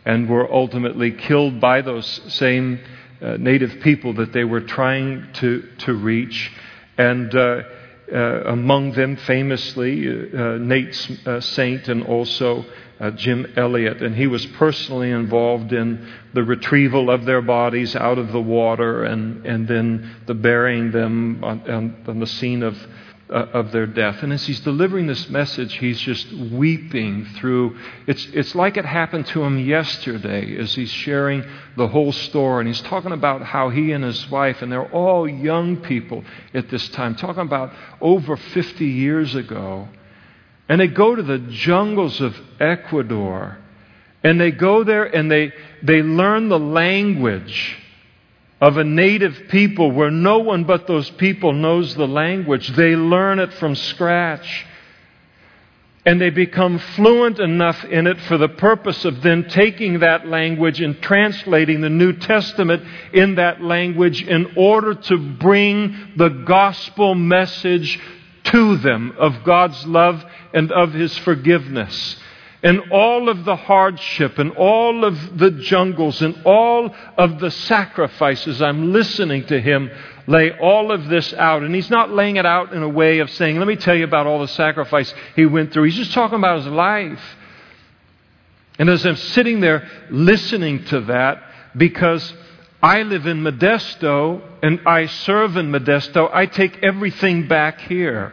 [0.07, 2.81] and were ultimately killed by those same
[3.21, 6.51] uh, native people that they were trying to, to reach.
[6.97, 7.63] And uh,
[8.13, 10.95] uh, among them, famously, uh, Nate
[11.41, 12.65] Saint and also
[13.11, 14.03] Jim Elliot.
[14.03, 19.05] And he was personally involved in the retrieval of their bodies out of the water
[19.05, 22.79] and, and then the burying them on, on, on the scene of
[23.33, 24.23] uh, of their death.
[24.23, 27.79] And as he's delivering this message, he's just weeping through.
[28.07, 31.43] It's, it's like it happened to him yesterday as he's sharing
[31.77, 32.61] the whole story.
[32.61, 36.69] And he's talking about how he and his wife, and they're all young people at
[36.69, 39.89] this time, talking about over 50 years ago.
[40.69, 43.59] And they go to the jungles of Ecuador.
[44.25, 47.79] And they go there and they, they learn the language
[48.61, 52.69] of a native people where no one but those people knows the language.
[52.69, 54.67] They learn it from scratch.
[56.07, 60.81] And they become fluent enough in it for the purpose of then taking that language
[60.81, 68.01] and translating the New Testament in that language in order to bring the gospel message
[68.53, 72.17] to them of God's love and of His forgiveness
[72.63, 78.63] and all of the hardship and all of the jungles and all of the sacrifices.
[78.63, 79.91] I'm listening to him
[80.29, 81.63] lay all of this out.
[81.63, 84.05] And he's not laying it out in a way of saying, let me tell you
[84.05, 85.85] about all the sacrifice he went through.
[85.85, 87.37] He's just talking about his life.
[88.79, 91.43] And as I'm sitting there listening to that,
[91.77, 92.33] because
[92.81, 98.33] I live in Modesto and I serve in Modesto, I take everything back here.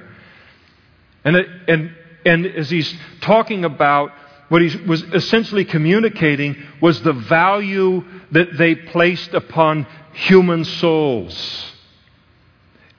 [1.36, 4.12] And, and, and as he's talking about
[4.48, 11.72] what he was essentially communicating was the value that they placed upon human souls.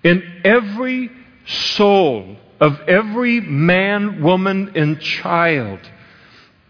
[0.04, 1.10] In every
[1.44, 5.80] soul of every man, woman, and child,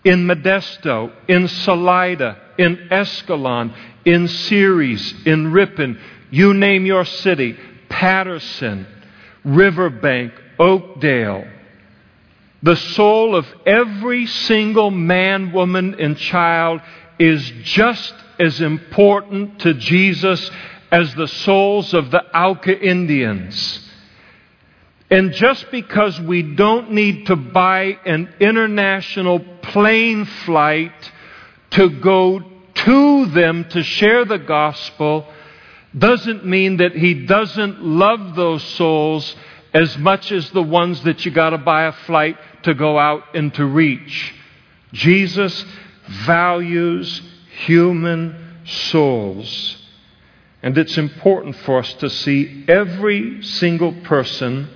[0.03, 3.75] in Modesto, in Salida, in Escalon,
[4.07, 7.59] in Ceres, in Ripon, you name your city,
[7.91, 8.87] Patterson,
[9.45, 11.45] Riverbank, Oakdale,
[12.63, 16.83] the soul of every single man, woman, and child
[17.19, 20.51] is just as important to Jesus
[20.93, 23.89] as the souls of the Auca Indians.
[25.11, 31.13] And just because we don't need to buy an international plane flight
[31.71, 32.41] to go
[32.75, 35.27] to them to share the gospel
[35.97, 39.35] doesn't mean that he doesn't love those souls
[39.73, 43.35] as much as the ones that you got to buy a flight to go out
[43.35, 44.35] and to reach.
[44.93, 45.65] Jesus
[46.27, 47.23] values
[47.65, 49.77] human souls.
[50.63, 54.69] And it's important for us to see every single person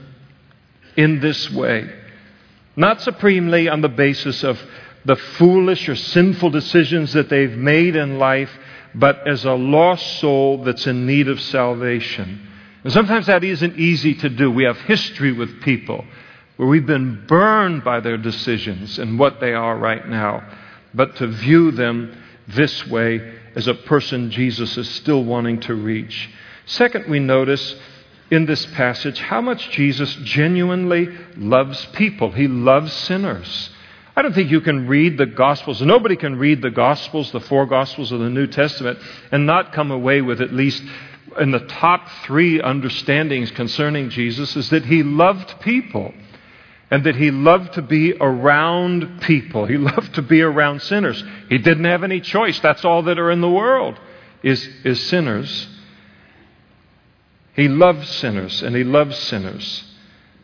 [0.96, 1.90] in this way.
[2.76, 4.58] Not supremely on the basis of
[5.04, 8.50] the foolish or sinful decisions that they've made in life,
[8.94, 12.48] but as a lost soul that's in need of salvation.
[12.84, 14.50] And sometimes that isn't easy to do.
[14.50, 16.04] We have history with people
[16.56, 20.46] where we've been burned by their decisions and what they are right now.
[20.92, 22.16] But to view them
[22.46, 26.30] this way as a person Jesus is still wanting to reach.
[26.66, 27.74] Second, we notice
[28.30, 32.30] in this passage how much Jesus genuinely loves people.
[32.32, 33.70] He loves sinners.
[34.16, 35.82] I don't think you can read the Gospels.
[35.82, 38.98] Nobody can read the Gospels, the four Gospels of the New Testament,
[39.32, 40.82] and not come away with at least
[41.40, 46.12] in the top three understandings concerning Jesus is that he loved people
[46.90, 49.66] and that he loved to be around people.
[49.66, 51.22] He loved to be around sinners.
[51.48, 52.58] He didn't have any choice.
[52.60, 53.98] That's all that are in the world
[54.42, 55.68] is, is sinners.
[57.54, 59.84] He loved sinners and he loved sinners.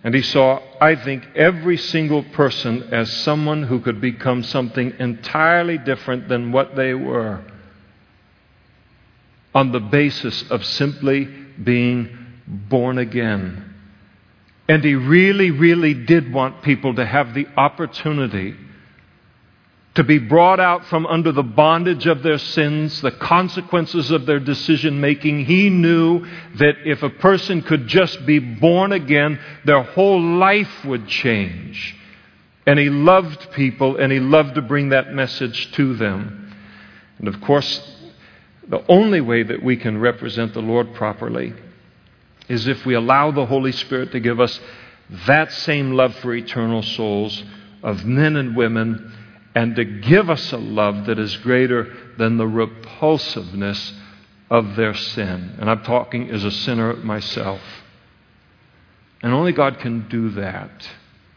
[0.02, 5.76] And he saw, I think, every single person as someone who could become something entirely
[5.76, 7.44] different than what they were
[9.54, 13.74] on the basis of simply being born again.
[14.68, 18.54] And he really, really did want people to have the opportunity
[19.94, 24.38] to be brought out from under the bondage of their sins, the consequences of their
[24.38, 25.44] decision making.
[25.44, 31.08] He knew that if a person could just be born again, their whole life would
[31.08, 31.96] change.
[32.66, 36.54] And he loved people and he loved to bring that message to them.
[37.18, 37.99] And of course,
[38.70, 41.52] the only way that we can represent the Lord properly
[42.48, 44.58] is if we allow the Holy Spirit to give us
[45.26, 47.42] that same love for eternal souls
[47.82, 49.12] of men and women
[49.56, 53.92] and to give us a love that is greater than the repulsiveness
[54.48, 55.56] of their sin.
[55.58, 57.60] And I'm talking as a sinner myself.
[59.22, 60.88] And only God can do that.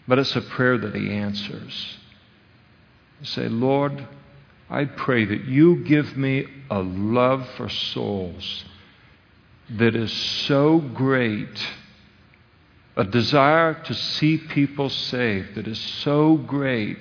[0.08, 1.98] But it's a prayer that He answers.
[3.24, 4.06] Say, Lord,
[4.74, 8.66] I pray that you give me a love for souls
[9.70, 11.68] that is so great,
[12.98, 16.98] a desire to see people saved that is so great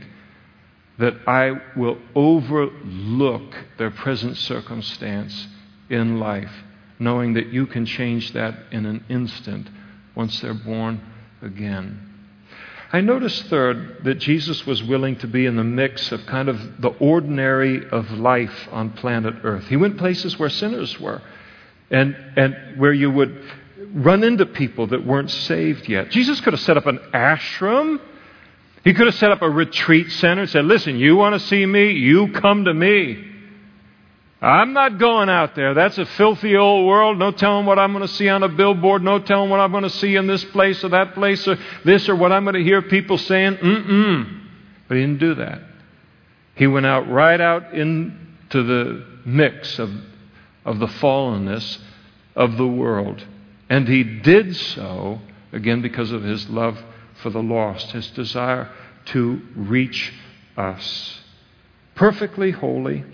[0.99, 5.49] that I will overlook their present circumstance
[5.89, 6.53] in life,
[6.99, 9.69] knowing that you can change that in an instant
[10.15, 11.01] once they're born
[11.41, 12.12] again.
[12.95, 16.81] I noticed, third, that Jesus was willing to be in the mix of kind of
[16.81, 19.67] the ordinary of life on planet Earth.
[19.69, 21.23] He went places where sinners were
[21.91, 23.43] and, and where you would
[23.95, 26.11] run into people that weren't saved yet.
[26.11, 27.99] Jesus could have set up an ashram.
[28.85, 31.65] He could have set up a retreat center and said, Listen, you want to see
[31.65, 31.93] me?
[31.93, 33.32] You come to me.
[34.43, 35.73] I'm not going out there.
[35.73, 37.17] That's a filthy old world.
[37.17, 39.01] No telling what I'm going to see on a billboard.
[39.01, 42.09] No telling what I'm going to see in this place or that place or this
[42.09, 43.55] or what I'm going to hear people saying.
[43.55, 44.41] Mm-mm.
[44.89, 45.61] But he didn't do that.
[46.57, 48.11] He went out right out into
[48.51, 49.91] the mix of,
[50.65, 51.79] of the fallenness
[52.35, 53.25] of the world.
[53.71, 55.21] And he did so,
[55.53, 56.83] again, because of his love
[57.23, 58.73] for the lost, his desire
[59.07, 60.13] to reach
[60.57, 61.21] us.
[61.95, 63.05] Perfectly holy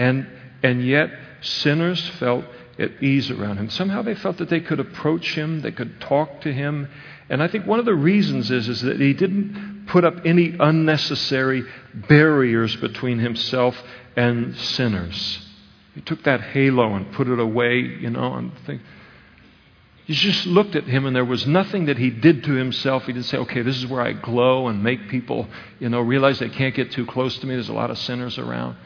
[0.00, 0.26] and,
[0.62, 1.10] and yet,
[1.42, 2.46] sinners felt
[2.78, 3.68] at ease around him.
[3.68, 6.88] Somehow they felt that they could approach him, they could talk to him.
[7.28, 10.56] And I think one of the reasons is, is that he didn't put up any
[10.58, 13.76] unnecessary barriers between himself
[14.16, 15.46] and sinners.
[15.94, 18.80] He took that halo and put it away, you know, and think.
[20.06, 23.04] Just looked at him, and there was nothing that he did to himself.
[23.04, 25.46] He didn't say, okay, this is where I glow and make people,
[25.78, 27.54] you know, realize they can't get too close to me.
[27.54, 28.76] There's a lot of sinners around.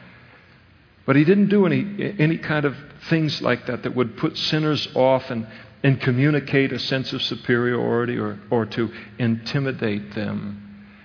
[1.05, 2.75] But he didn't do any, any kind of
[3.09, 5.47] things like that that would put sinners off and,
[5.83, 10.61] and communicate a sense of superiority or, or to intimidate them.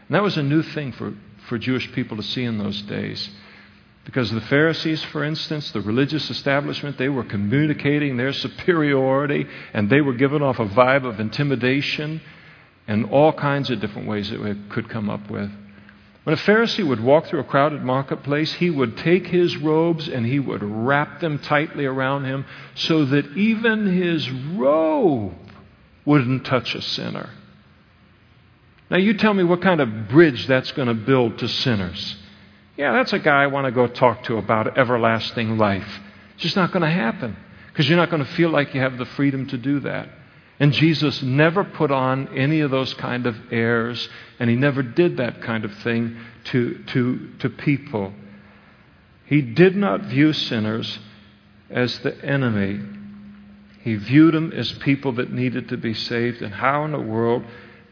[0.08, 1.12] And that was a new thing for,
[1.48, 3.28] for Jewish people to see in those days.
[4.06, 10.00] Because the Pharisees, for instance, the religious establishment, they were communicating their superiority and they
[10.00, 12.22] were giving off a vibe of intimidation
[12.88, 15.50] and all kinds of different ways that we could come up with.
[16.24, 20.26] When a Pharisee would walk through a crowded marketplace, he would take his robes and
[20.26, 22.44] he would wrap them tightly around him
[22.74, 25.34] so that even his robe
[26.04, 27.30] wouldn't touch a sinner.
[28.90, 32.16] Now, you tell me what kind of bridge that's going to build to sinners.
[32.76, 36.00] Yeah, that's a guy I want to go talk to about everlasting life.
[36.34, 37.36] It's just not going to happen
[37.68, 40.08] because you're not going to feel like you have the freedom to do that.
[40.60, 44.08] And Jesus never put on any of those kind of airs,
[44.38, 48.12] and he never did that kind of thing to, to, to people.
[49.24, 50.98] He did not view sinners
[51.70, 52.78] as the enemy.
[53.80, 56.42] He viewed them as people that needed to be saved.
[56.42, 57.42] And how in the world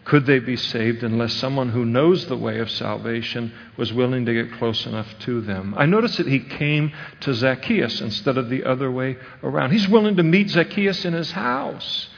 [0.05, 4.35] could they be saved unless someone who knows the way of salvation was willing to
[4.35, 5.75] get close enough to them?
[5.79, 9.71] I notice that he came to Zacchaeus instead of the other way around.
[9.71, 12.09] He's willing to meet Zacchaeus in his house.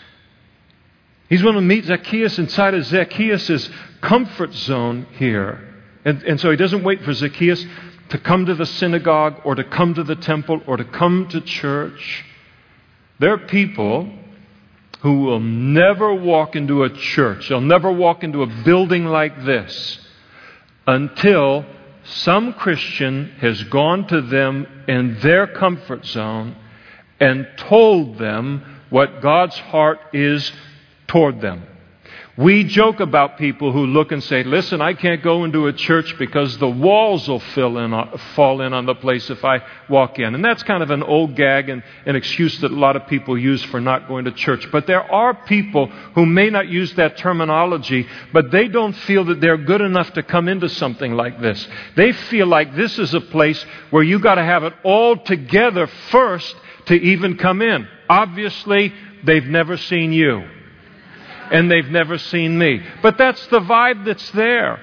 [1.31, 3.71] He's going to meet Zacchaeus inside of Zacchaeus'
[4.03, 5.67] comfort zone here.
[6.05, 7.65] And, and so he doesn't wait for Zacchaeus
[8.09, 11.41] to come to the synagogue or to come to the temple or to come to
[11.41, 12.25] church.
[13.21, 14.11] There are people
[15.03, 19.99] who will never walk into a church, they'll never walk into a building like this
[20.87, 21.65] until
[22.03, 26.57] some Christian has gone to them in their comfort zone
[27.21, 30.51] and told them what God's heart is
[31.11, 31.67] toward them.
[32.39, 36.17] We joke about people who look and say, Listen, I can't go into a church
[36.17, 37.43] because the walls will
[37.79, 40.35] in, uh, fall in on the place if I walk in.
[40.35, 43.37] And that's kind of an old gag and an excuse that a lot of people
[43.37, 44.71] use for not going to church.
[44.71, 49.41] But there are people who may not use that terminology, but they don't feel that
[49.41, 51.69] they're good enough to come into something like this.
[51.97, 55.89] They feel like this is a place where you've got to have it all together
[56.11, 56.55] first
[56.87, 57.89] to even come in.
[58.09, 58.95] Obviously,
[59.25, 60.60] they've never seen you
[61.51, 62.83] and they've never seen me.
[63.03, 64.81] But that's the vibe that's there.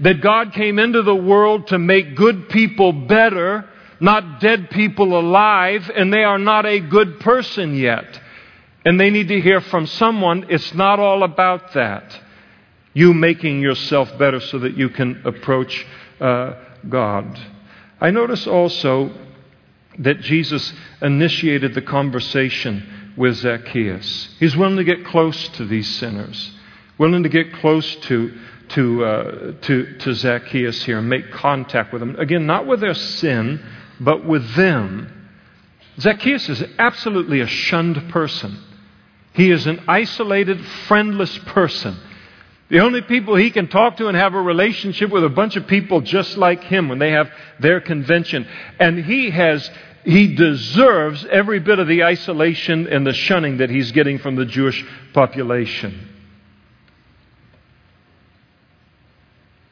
[0.00, 3.68] That God came into the world to make good people better,
[4.00, 8.20] not dead people alive, and they are not a good person yet.
[8.84, 10.46] And they need to hear from someone.
[10.48, 12.18] It's not all about that.
[12.94, 15.86] You making yourself better so that you can approach
[16.18, 16.54] uh,
[16.88, 17.38] God.
[18.00, 19.12] I notice also
[19.98, 24.28] that Jesus initiated the conversation with Zacchaeus.
[24.38, 26.52] He's willing to get close to these sinners,
[26.98, 28.38] willing to get close to,
[28.70, 32.16] to, uh, to, to Zacchaeus here and make contact with them.
[32.16, 33.64] Again, not with their sin,
[33.98, 35.28] but with them.
[35.98, 38.58] Zacchaeus is absolutely a shunned person.
[39.34, 41.96] He is an isolated, friendless person.
[42.70, 45.56] The only people he can talk to and have a relationship with are a bunch
[45.56, 48.46] of people just like him when they have their convention.
[48.78, 49.68] And he has,
[50.04, 54.46] he deserves every bit of the isolation and the shunning that he's getting from the
[54.46, 56.08] Jewish population.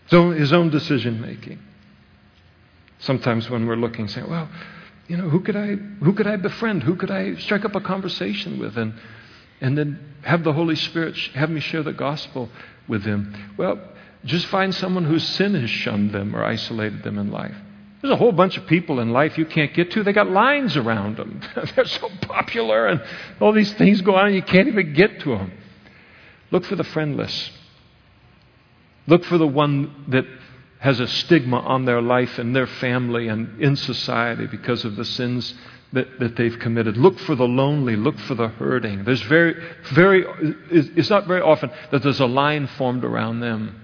[0.08, 1.58] So his own decision making.
[2.98, 4.48] Sometimes when we're looking, saying, well,
[5.06, 6.82] you know, who could I, who could I befriend?
[6.82, 8.76] Who could I strike up a conversation with?
[8.76, 8.94] And,
[9.60, 12.50] and then have the Holy Spirit have me share the gospel
[12.88, 13.54] with them.
[13.56, 13.80] Well,
[14.24, 17.54] just find someone whose sin has shunned them or isolated them in life.
[18.00, 20.04] There's a whole bunch of people in life you can't get to.
[20.04, 21.40] They got lines around them.
[21.74, 23.02] They're so popular and
[23.40, 25.52] all these things go on and you can't even get to them.
[26.50, 27.50] Look for the friendless.
[29.06, 30.24] Look for the one that
[30.78, 35.04] has a stigma on their life and their family and in society because of the
[35.04, 35.54] sins
[35.92, 36.96] that, that they've committed.
[36.96, 37.96] Look for the lonely.
[37.96, 39.04] Look for the hurting.
[39.04, 39.56] There's very,
[39.92, 40.24] very,
[40.70, 43.80] it's not very often that there's a line formed around them.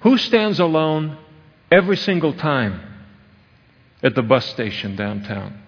[0.00, 1.16] Who stands alone
[1.72, 2.80] every single time
[4.02, 5.58] at the bus station downtown?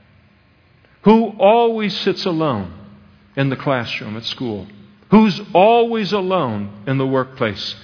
[1.02, 2.72] Who always sits alone
[3.36, 4.66] in the classroom at school?
[5.10, 7.74] Who's always alone in the workplace?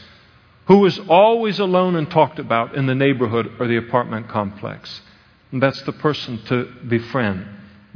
[0.67, 5.03] Who is always alone and talked about in the neighborhood or the apartment complex?
[5.51, 7.47] And that's the person to befriend,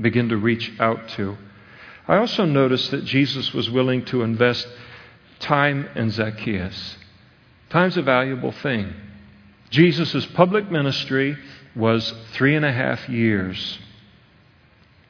[0.00, 1.36] begin to reach out to.
[2.08, 4.66] I also noticed that Jesus was willing to invest
[5.38, 6.96] time in Zacchaeus.
[7.70, 8.92] Time's a valuable thing.
[9.74, 11.36] Jesus' public ministry
[11.74, 13.80] was three and a half years.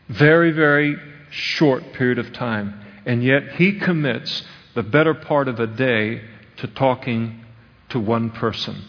[0.09, 0.97] Very, very
[1.29, 2.81] short period of time.
[3.05, 4.43] And yet he commits
[4.75, 6.23] the better part of a day
[6.57, 7.45] to talking
[7.91, 8.83] to one person,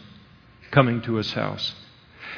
[0.72, 1.76] coming to his house.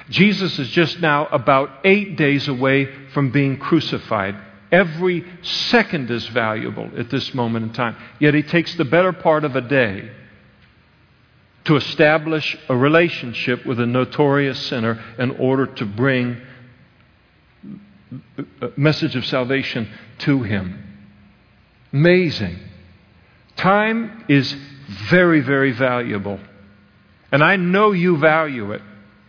[0.09, 4.35] Jesus is just now about eight days away from being crucified.
[4.71, 7.97] Every second is valuable at this moment in time.
[8.19, 10.09] Yet he takes the better part of a day
[11.67, 16.37] to establish a relationship with a notorious sinner in order to bring
[18.61, 19.89] a uh, message of salvation
[20.19, 20.81] to him.
[21.91, 22.57] Amazing.
[23.57, 24.55] Time is
[25.09, 26.39] very, very valuable.
[27.33, 28.81] And I know you value it.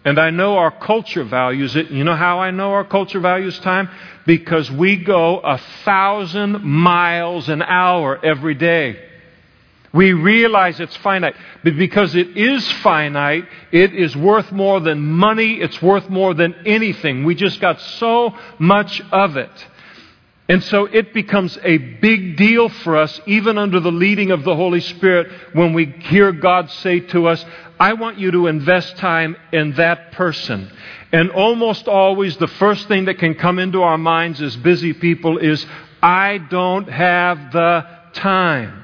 [0.05, 1.91] And I know our culture values it.
[1.91, 3.91] You know how I know our culture values time?
[4.27, 9.08] Because we go a thousand miles an hour every day.
[9.93, 11.35] We realize it's finite.
[11.65, 16.55] But because it is finite, it is worth more than money, it's worth more than
[16.67, 17.25] anything.
[17.25, 19.51] We just got so much of it.
[20.51, 24.57] And so it becomes a big deal for us, even under the leading of the
[24.57, 27.45] Holy Spirit, when we hear God say to us,
[27.79, 30.73] I want you to invest time in that person.
[31.13, 35.37] And almost always the first thing that can come into our minds as busy people
[35.37, 35.65] is,
[36.03, 38.78] I don't have the time.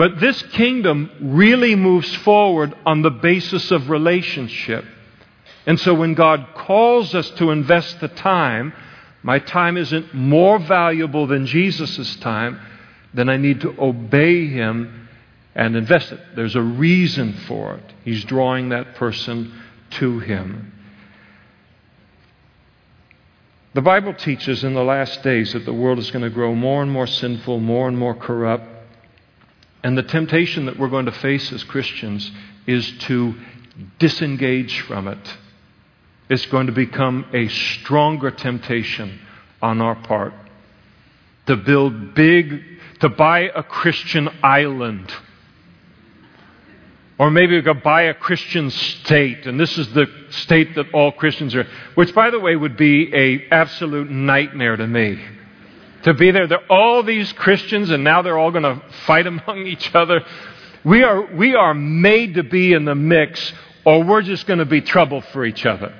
[0.00, 4.82] But this kingdom really moves forward on the basis of relationship.
[5.66, 8.72] And so when God calls us to invest the time,
[9.22, 12.58] my time isn't more valuable than Jesus' time,
[13.12, 15.06] then I need to obey Him
[15.54, 16.20] and invest it.
[16.34, 17.92] There's a reason for it.
[18.02, 19.52] He's drawing that person
[19.98, 20.72] to Him.
[23.74, 26.82] The Bible teaches in the last days that the world is going to grow more
[26.82, 28.69] and more sinful, more and more corrupt.
[29.82, 32.30] And the temptation that we're going to face as Christians
[32.66, 33.34] is to
[33.98, 35.36] disengage from it.
[36.28, 39.18] It's going to become a stronger temptation
[39.62, 40.34] on our part
[41.46, 42.62] to build big,
[43.00, 45.12] to buy a Christian island
[47.20, 51.12] or maybe we could buy a Christian state, and this is the state that all
[51.12, 55.20] Christians are, which, by the way, would be a absolute nightmare to me.
[56.04, 59.66] To be there, They're all these Christians, and now they're all going to fight among
[59.66, 60.24] each other.
[60.84, 63.52] We are, we are made to be in the mix,
[63.84, 65.94] or we're just going to be trouble for each other.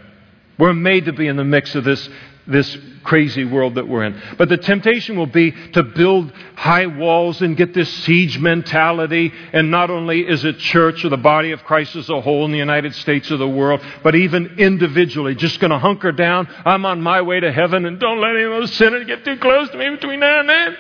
[0.58, 2.08] We're made to be in the mix of this
[2.50, 4.20] this crazy world that we're in.
[4.36, 9.32] But the temptation will be to build high walls and get this siege mentality.
[9.52, 12.52] And not only is it church or the body of Christ as a whole in
[12.52, 16.48] the United States or the world, but even individually, just going to hunker down.
[16.64, 19.38] I'm on my way to heaven and don't let any of those sinners get too
[19.38, 20.76] close to me between now and then.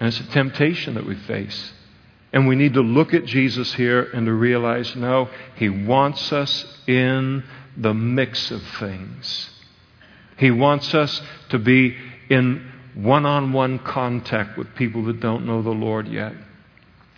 [0.00, 1.72] And it's a temptation that we face.
[2.32, 6.78] And we need to look at Jesus here and to realize no, He wants us
[6.88, 7.44] in
[7.76, 9.50] the mix of things.
[10.36, 11.96] He wants us to be
[12.28, 16.32] in one on one contact with people that don't know the Lord yet.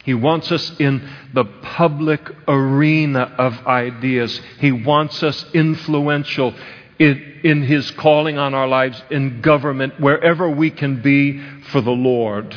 [0.04, 4.40] He wants us in the public arena of ideas.
[4.60, 6.54] He wants us influential
[6.98, 11.90] in, in, His calling on our lives in government, wherever we can be for the
[11.90, 12.56] Lord.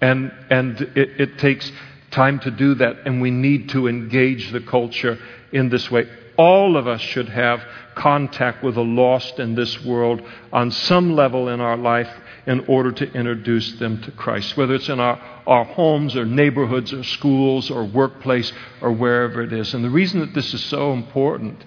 [0.00, 1.70] And, and it, it takes
[2.10, 5.18] time to do that, and we need to engage the culture
[5.52, 6.08] in this way.
[6.36, 7.62] All of us should have
[7.94, 10.22] contact with the lost in this world
[10.52, 12.08] on some level in our life
[12.46, 16.92] in order to introduce them to Christ, whether it's in our, our homes or neighborhoods
[16.92, 19.74] or schools or workplace or wherever it is.
[19.74, 21.64] And the reason that this is so important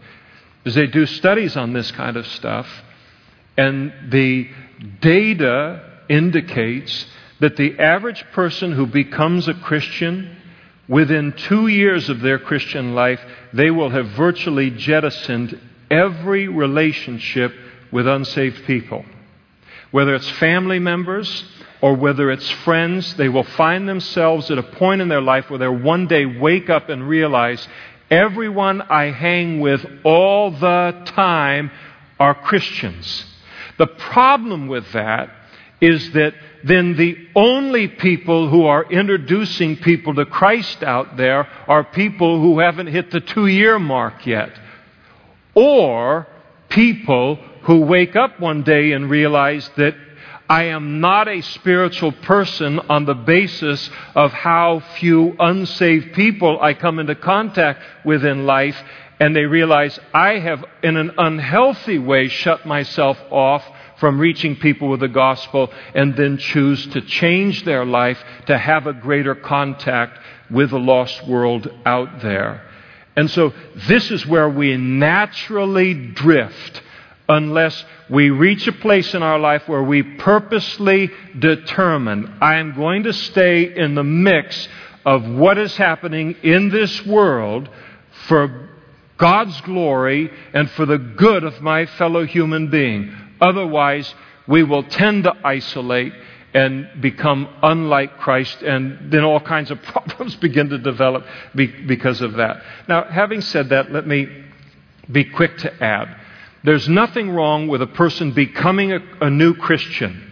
[0.65, 2.67] is they do studies on this kind of stuff,
[3.57, 4.49] and the
[4.99, 7.05] data indicates
[7.39, 10.35] that the average person who becomes a Christian,
[10.87, 13.21] within two years of their Christian life,
[13.55, 15.57] they will have virtually jettisoned
[15.89, 17.53] every relationship
[17.89, 19.05] with unsaved people.
[19.91, 21.45] Whether it's family members
[21.79, 25.57] or whether it's friends, they will find themselves at a point in their life where
[25.57, 27.65] they'll one day wake up and realize
[28.11, 31.71] everyone I hang with all the time
[32.19, 33.25] are Christians.
[33.77, 35.29] The problem with that
[35.79, 36.33] is that
[36.65, 42.57] then the only people who are introducing people to Christ out there are people who
[42.57, 44.51] haven't hit the two year mark yet.
[45.53, 46.27] Or
[46.69, 49.95] people who wake up one day and realize that
[50.49, 56.73] I am not a spiritual person on the basis of how few unsaved people I
[56.73, 58.77] come into contact with in life,
[59.19, 63.63] and they realize I have, in an unhealthy way, shut myself off
[63.97, 68.87] from reaching people with the gospel, and then choose to change their life to have
[68.87, 70.19] a greater contact
[70.49, 72.61] with the lost world out there.
[73.15, 73.53] And so
[73.87, 76.81] this is where we naturally drift
[77.27, 83.03] unless we reach a place in our life where we purposely determine, I am going
[83.03, 84.67] to stay in the mix
[85.05, 87.69] of what is happening in this world
[88.27, 88.69] for
[89.17, 93.15] God's glory and for the good of my fellow human being.
[93.45, 94.13] Otherwise,
[94.47, 96.13] we will tend to isolate
[96.53, 102.33] and become unlike Christ, and then all kinds of problems begin to develop because of
[102.33, 102.63] that.
[102.87, 104.27] Now, having said that, let me
[105.11, 106.21] be quick to add
[106.65, 110.24] there's nothing wrong with a person becoming a, a new Christian.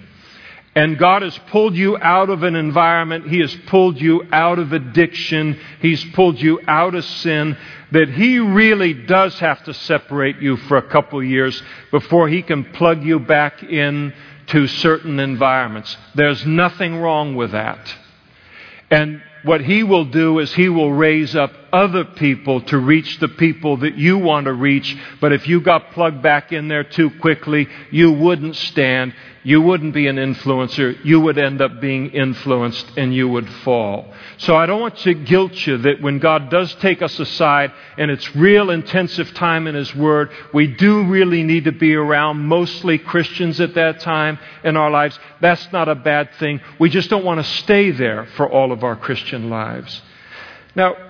[0.76, 3.30] And God has pulled you out of an environment.
[3.30, 5.60] He has pulled you out of addiction.
[5.82, 7.58] He's pulled you out of sin.
[7.92, 11.62] That He really does have to separate you for a couple years
[11.92, 14.14] before He can plug you back in
[14.48, 15.96] to certain environments.
[16.16, 17.96] There's nothing wrong with that.
[18.90, 23.28] And what he will do is he will raise up other people to reach the
[23.28, 24.96] people that you want to reach.
[25.20, 29.14] But if you got plugged back in there too quickly, you wouldn't stand.
[29.44, 31.04] You wouldn't be an influencer.
[31.04, 34.14] You would end up being influenced and you would fall.
[34.38, 38.10] So I don't want to guilt you that when God does take us aside and
[38.10, 43.00] it's real intensive time in His Word, we do really need to be around mostly
[43.00, 45.20] Christians at that time in our lives.
[45.42, 46.62] That's not a bad thing.
[46.80, 50.02] We just don't want to stay there for all of our Christian lives.
[50.76, 51.03] Now,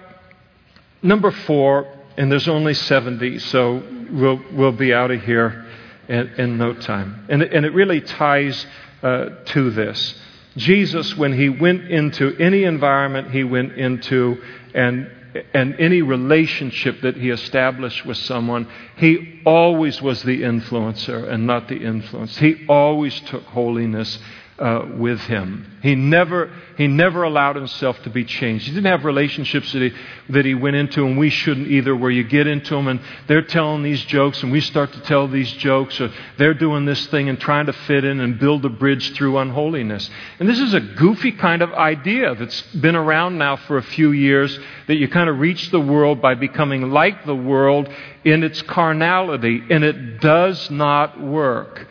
[1.03, 1.87] number four,
[2.17, 5.65] and there's only 70, so we'll, we'll be out of here
[6.07, 7.25] in, in no time.
[7.29, 8.65] And, and it really ties
[9.01, 10.19] uh, to this.
[10.55, 14.41] Jesus, when he went into any environment he went into
[14.75, 15.09] and,
[15.53, 21.67] and any relationship that he established with someone, he always was the influencer and not
[21.67, 22.37] the influence.
[22.37, 24.19] He always took holiness
[24.59, 25.79] uh, with him.
[25.81, 28.65] He never, he never allowed himself to be changed.
[28.67, 29.91] He didn't have relationships that he,
[30.29, 33.41] that he went into, and we shouldn't either, where you get into them and they're
[33.41, 37.29] telling these jokes, and we start to tell these jokes, or they're doing this thing
[37.29, 40.09] and trying to fit in and build a bridge through unholiness.
[40.39, 44.11] And this is a goofy kind of idea that's been around now for a few
[44.11, 47.89] years that you kind of reach the world by becoming like the world
[48.23, 51.87] in its carnality, and it does not work.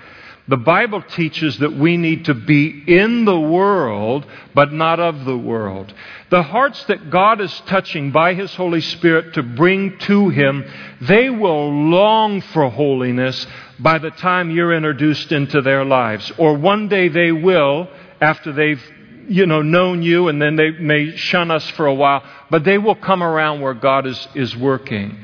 [0.48, 5.38] The Bible teaches that we need to be in the world, but not of the
[5.38, 5.94] world.
[6.30, 10.64] The hearts that God is touching by His Holy Spirit to bring to Him,
[11.00, 13.46] they will long for holiness
[13.78, 16.32] by the time you're introduced into their lives.
[16.38, 17.88] Or one day they will,
[18.20, 18.82] after they've
[19.28, 22.78] you know, known you, and then they may shun us for a while, but they
[22.78, 25.16] will come around where God is, is working.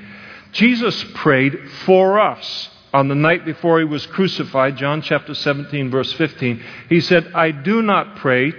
[0.53, 6.13] Jesus prayed for us on the night before he was crucified, John chapter 17, verse
[6.15, 8.53] 15, he said, I do not pray,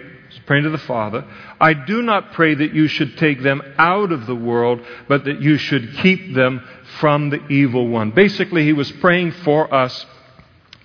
[0.46, 1.26] praying to the Father,
[1.60, 4.80] I do not pray that you should take them out of the world,
[5.10, 6.66] but that you should keep them
[7.02, 8.12] from the evil one.
[8.12, 10.06] Basically, he was praying for us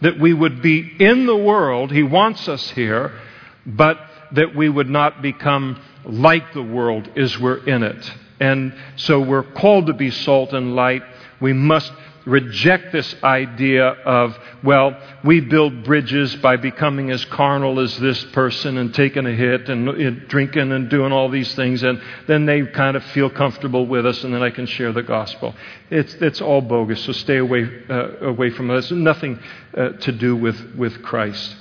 [0.00, 1.92] that we would be in the world.
[1.92, 3.16] He wants us here,
[3.64, 4.00] but
[4.32, 8.12] that we would not become like the world as we're in it.
[8.40, 11.05] And so we're called to be salt and light.
[11.40, 11.92] We must
[12.27, 18.79] reject this idea of, well, we build bridges by becoming as carnal as this person
[18.79, 22.64] and taking a hit and, and drinking and doing all these things, and then they
[22.66, 25.55] kind of feel comfortable with us, and then I can share the gospel.
[25.91, 28.91] It's, it's all bogus, so stay away, uh, away from us.
[28.91, 29.39] Nothing
[29.77, 31.57] uh, to do with, with Christ.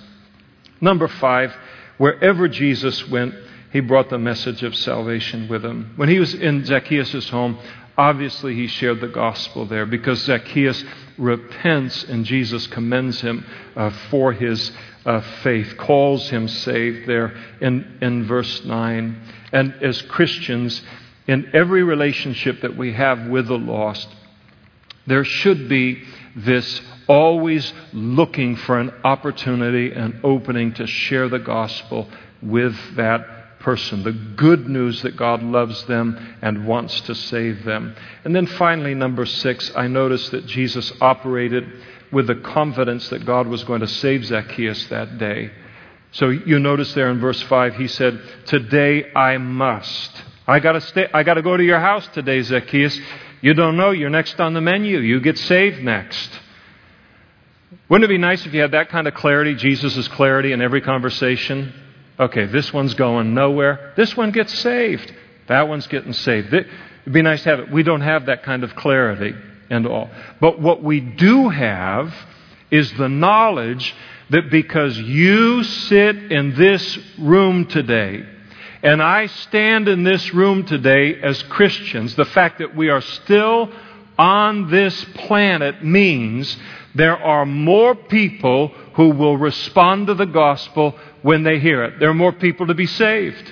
[0.80, 1.54] Number five,
[1.98, 3.36] wherever Jesus went,
[3.72, 5.94] he brought the message of salvation with him.
[5.96, 7.58] When he was in Zacchaeus' home,
[7.98, 10.84] obviously he shared the gospel there because Zacchaeus
[11.18, 14.72] repents and Jesus commends him uh, for his
[15.06, 19.22] uh, faith, calls him saved there in, in verse 9.
[19.52, 20.82] And as Christians,
[21.28, 24.08] in every relationship that we have with the lost,
[25.06, 26.04] there should be
[26.36, 32.10] this always looking for an opportunity, an opening to share the gospel
[32.42, 37.96] with that person, the good news that God loves them and wants to save them.
[38.24, 41.68] And then finally, number six, I noticed that Jesus operated
[42.12, 45.52] with the confidence that God was going to save Zacchaeus that day.
[46.12, 50.12] So you notice there in verse 5, he said, Today I must.
[50.48, 53.00] I gotta stay, I gotta go to your house today, Zacchaeus.
[53.42, 55.00] You don't know, you're next on the menu.
[55.00, 56.30] You get saved next.
[57.90, 60.82] Wouldn't it be nice if you had that kind of clarity, Jesus' clarity in every
[60.82, 61.74] conversation?
[62.24, 63.92] Okay, this one's going nowhere.
[63.98, 65.14] This one gets saved.
[65.48, 66.54] That one's getting saved.
[66.54, 66.70] It'd
[67.12, 67.70] be nice to have it.
[67.70, 69.36] We don't have that kind of clarity
[69.70, 70.10] and all.
[70.40, 72.16] But what we do have
[72.72, 73.94] is the knowledge
[74.30, 78.26] that because you sit in this room today,
[78.82, 83.70] and I stand in this room today as Christians, the fact that we are still
[84.18, 86.56] on this planet means
[86.96, 92.00] there are more people who will respond to the gospel when they hear it.
[92.00, 93.52] There are more people to be saved.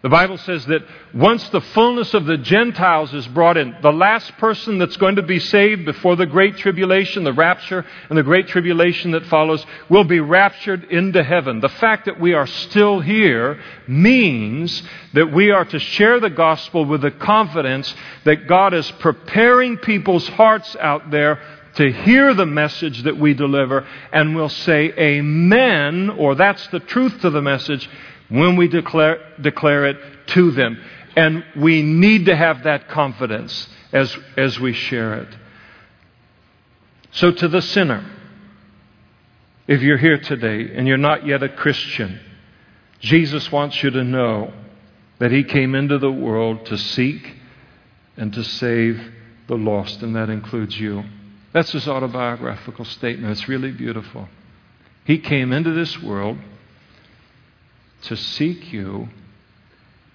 [0.00, 0.82] The Bible says that
[1.12, 5.24] once the fullness of the Gentiles is brought in, the last person that's going to
[5.24, 10.04] be saved before the great tribulation, the rapture, and the great tribulation that follows, will
[10.04, 11.58] be raptured into heaven.
[11.58, 14.84] The fact that we are still here means
[15.14, 17.92] that we are to share the gospel with the confidence
[18.22, 21.40] that God is preparing people's hearts out there
[21.74, 27.20] to hear the message that we deliver and will say amen, or that's the truth
[27.20, 27.88] to the message,
[28.28, 29.96] when we declare, declare it
[30.28, 30.80] to them.
[31.16, 35.36] And we need to have that confidence as, as we share it.
[37.10, 38.04] So, to the sinner,
[39.66, 42.20] if you're here today and you're not yet a Christian,
[43.00, 44.52] Jesus wants you to know
[45.18, 47.36] that He came into the world to seek
[48.16, 49.12] and to save
[49.46, 51.04] the lost, and that includes you.
[51.52, 53.32] That's his autobiographical statement.
[53.32, 54.28] It's really beautiful.
[55.04, 56.38] He came into this world
[58.02, 59.08] to seek you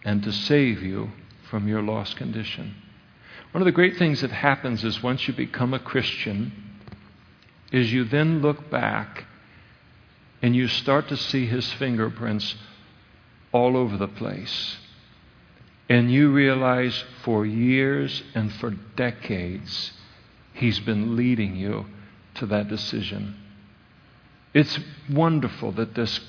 [0.06, 1.10] and to save you
[1.50, 2.76] from your lost condition.
[3.52, 6.52] One of the great things that happens is once you become a Christian,
[7.72, 9.26] is you then look back
[10.42, 12.56] and you start to see his fingerprints
[13.52, 14.78] all over the place.
[15.90, 19.94] And you realize for years and for decades,
[20.54, 21.86] He's been leading you
[22.36, 23.36] to that decision.
[24.54, 24.80] It's
[25.10, 26.20] wonderful that this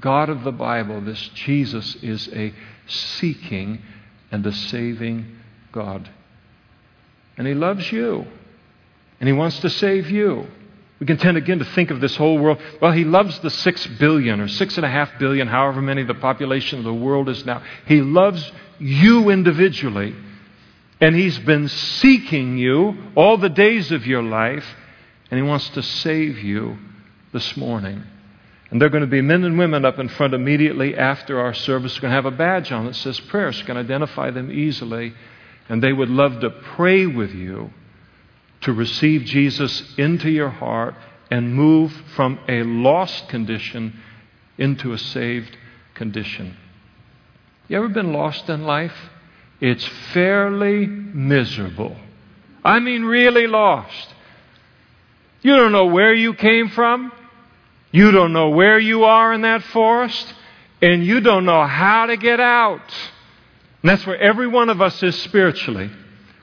[0.00, 2.52] God of the Bible, this Jesus, is a
[2.86, 3.80] seeking
[4.30, 5.36] and a saving
[5.72, 6.08] God.
[7.36, 8.26] And He loves you.
[9.20, 10.46] And He wants to save you.
[11.00, 12.60] We can tend again to think of this whole world.
[12.80, 16.14] Well, He loves the six billion or six and a half billion, however many the
[16.14, 17.62] population of the world is now.
[17.86, 20.14] He loves you individually.
[21.00, 24.66] And He's been seeking you all the days of your life,
[25.30, 26.78] and He wants to save you
[27.32, 28.04] this morning.
[28.70, 31.54] And there are going to be men and women up in front immediately after our
[31.54, 31.96] service.
[31.96, 33.52] We're going to have a badge on that says prayer.
[33.52, 35.14] So you can identify them easily.
[35.68, 37.70] And they would love to pray with you
[38.62, 40.94] to receive Jesus into your heart
[41.30, 44.00] and move from a lost condition
[44.58, 45.56] into a saved
[45.94, 46.56] condition.
[47.68, 48.96] You ever been lost in life?
[49.66, 51.96] It's fairly miserable.
[52.62, 54.08] I mean, really lost.
[55.40, 57.10] You don't know where you came from.
[57.90, 60.34] You don't know where you are in that forest.
[60.82, 62.92] And you don't know how to get out.
[63.82, 65.90] And that's where every one of us is spiritually.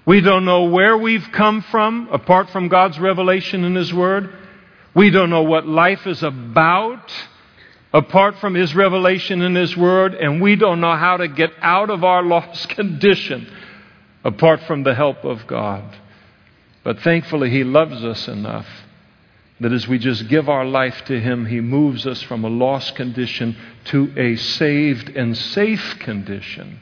[0.04, 4.34] We don't know where we've come from apart from God's revelation in His Word.
[4.96, 7.14] We don't know what life is about
[7.94, 11.90] apart from His revelation in His Word, and we don't know how to get out
[11.90, 13.52] of our lost condition
[14.24, 15.98] apart from the help of God.
[16.84, 18.68] But thankfully, He loves us enough
[19.60, 22.96] that as we just give our life to Him, He moves us from a lost
[22.96, 26.80] condition to a saved and safe condition.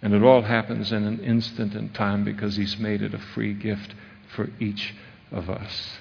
[0.00, 3.52] And it all happens in an instant in time because He's made it a free
[3.52, 3.94] gift
[4.34, 4.94] for each
[5.30, 5.98] of us.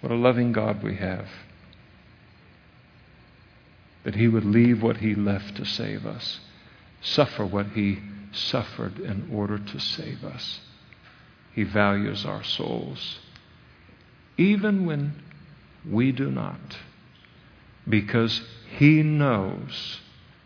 [0.00, 1.26] What a loving God we have.
[4.06, 6.38] That He would leave what He left to save us,
[7.00, 7.98] suffer what He
[8.30, 10.60] suffered in order to save us.
[11.52, 13.18] He values our souls,
[14.38, 15.20] even when
[15.84, 16.76] we do not,
[17.88, 18.42] because
[18.78, 19.98] He knows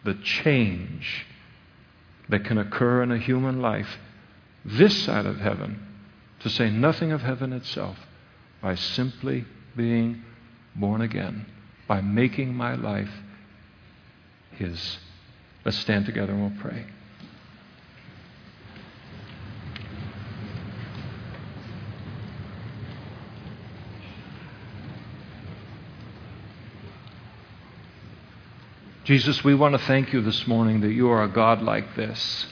[0.05, 1.27] the change
[2.31, 3.99] that can occur in a human life
[4.65, 5.87] this side of heaven,
[6.39, 7.99] to say nothing of heaven itself,
[8.63, 9.45] by simply
[9.77, 10.23] being
[10.75, 11.45] born again,
[11.87, 13.11] by making my life
[14.53, 14.99] His.
[15.65, 16.87] Let's stand together and we'll pray.
[29.05, 32.47] Jesus, we want to thank you this morning that you are a God like this.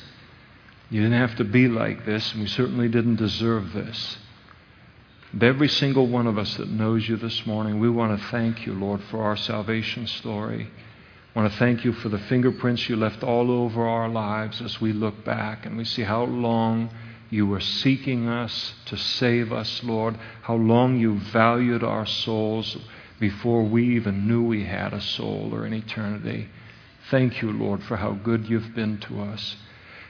[0.91, 4.19] You didn't have to be like this, and we certainly didn't deserve this.
[5.33, 8.67] And every single one of us that knows you this morning, we want to thank
[8.67, 10.71] you, Lord, for our salvation story.
[11.39, 14.81] I want to thank you for the fingerprints you left all over our lives as
[14.81, 16.91] we look back and we see how long
[17.31, 22.77] you were seeking us to save us, Lord, how long you valued our souls
[23.21, 26.49] before we even knew we had a soul or an eternity.
[27.09, 29.55] Thank you, Lord, for how good you've been to us.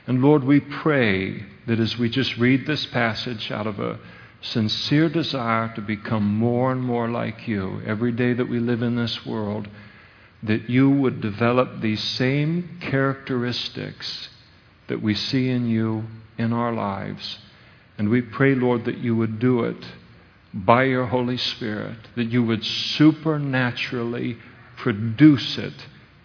[0.07, 3.99] And Lord, we pray that as we just read this passage out of a
[4.41, 8.97] sincere desire to become more and more like you every day that we live in
[8.97, 9.69] this world,
[10.43, 14.29] that you would develop these same characteristics
[14.87, 16.05] that we see in you
[16.37, 17.39] in our lives.
[17.99, 19.85] And we pray, Lord, that you would do it
[20.55, 24.39] by your Holy Spirit, that you would supernaturally
[24.77, 25.75] produce it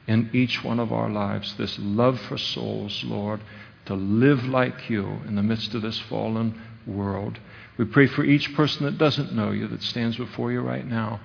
[0.08, 3.42] in each one of our lives this love for souls, Lord,
[3.86, 7.40] to live like you in the midst of this fallen world.
[7.78, 11.20] We pray for each person that doesn't know you, that stands before you right now.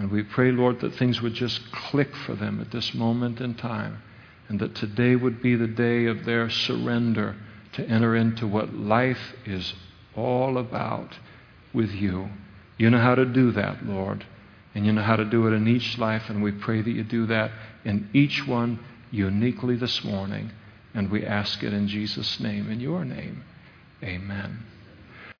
[0.00, 3.54] And we pray, Lord, that things would just click for them at this moment in
[3.54, 4.02] time,
[4.48, 7.36] and that today would be the day of their surrender
[7.74, 9.74] to enter into what life is
[10.16, 11.18] all about
[11.74, 12.30] with you.
[12.78, 14.24] You know how to do that, Lord.
[14.74, 17.04] And you know how to do it in each life, and we pray that you
[17.04, 17.50] do that
[17.84, 18.78] in each one
[19.10, 20.50] uniquely this morning.
[20.94, 23.44] And we ask it in Jesus' name, in your name.
[24.02, 24.69] Amen.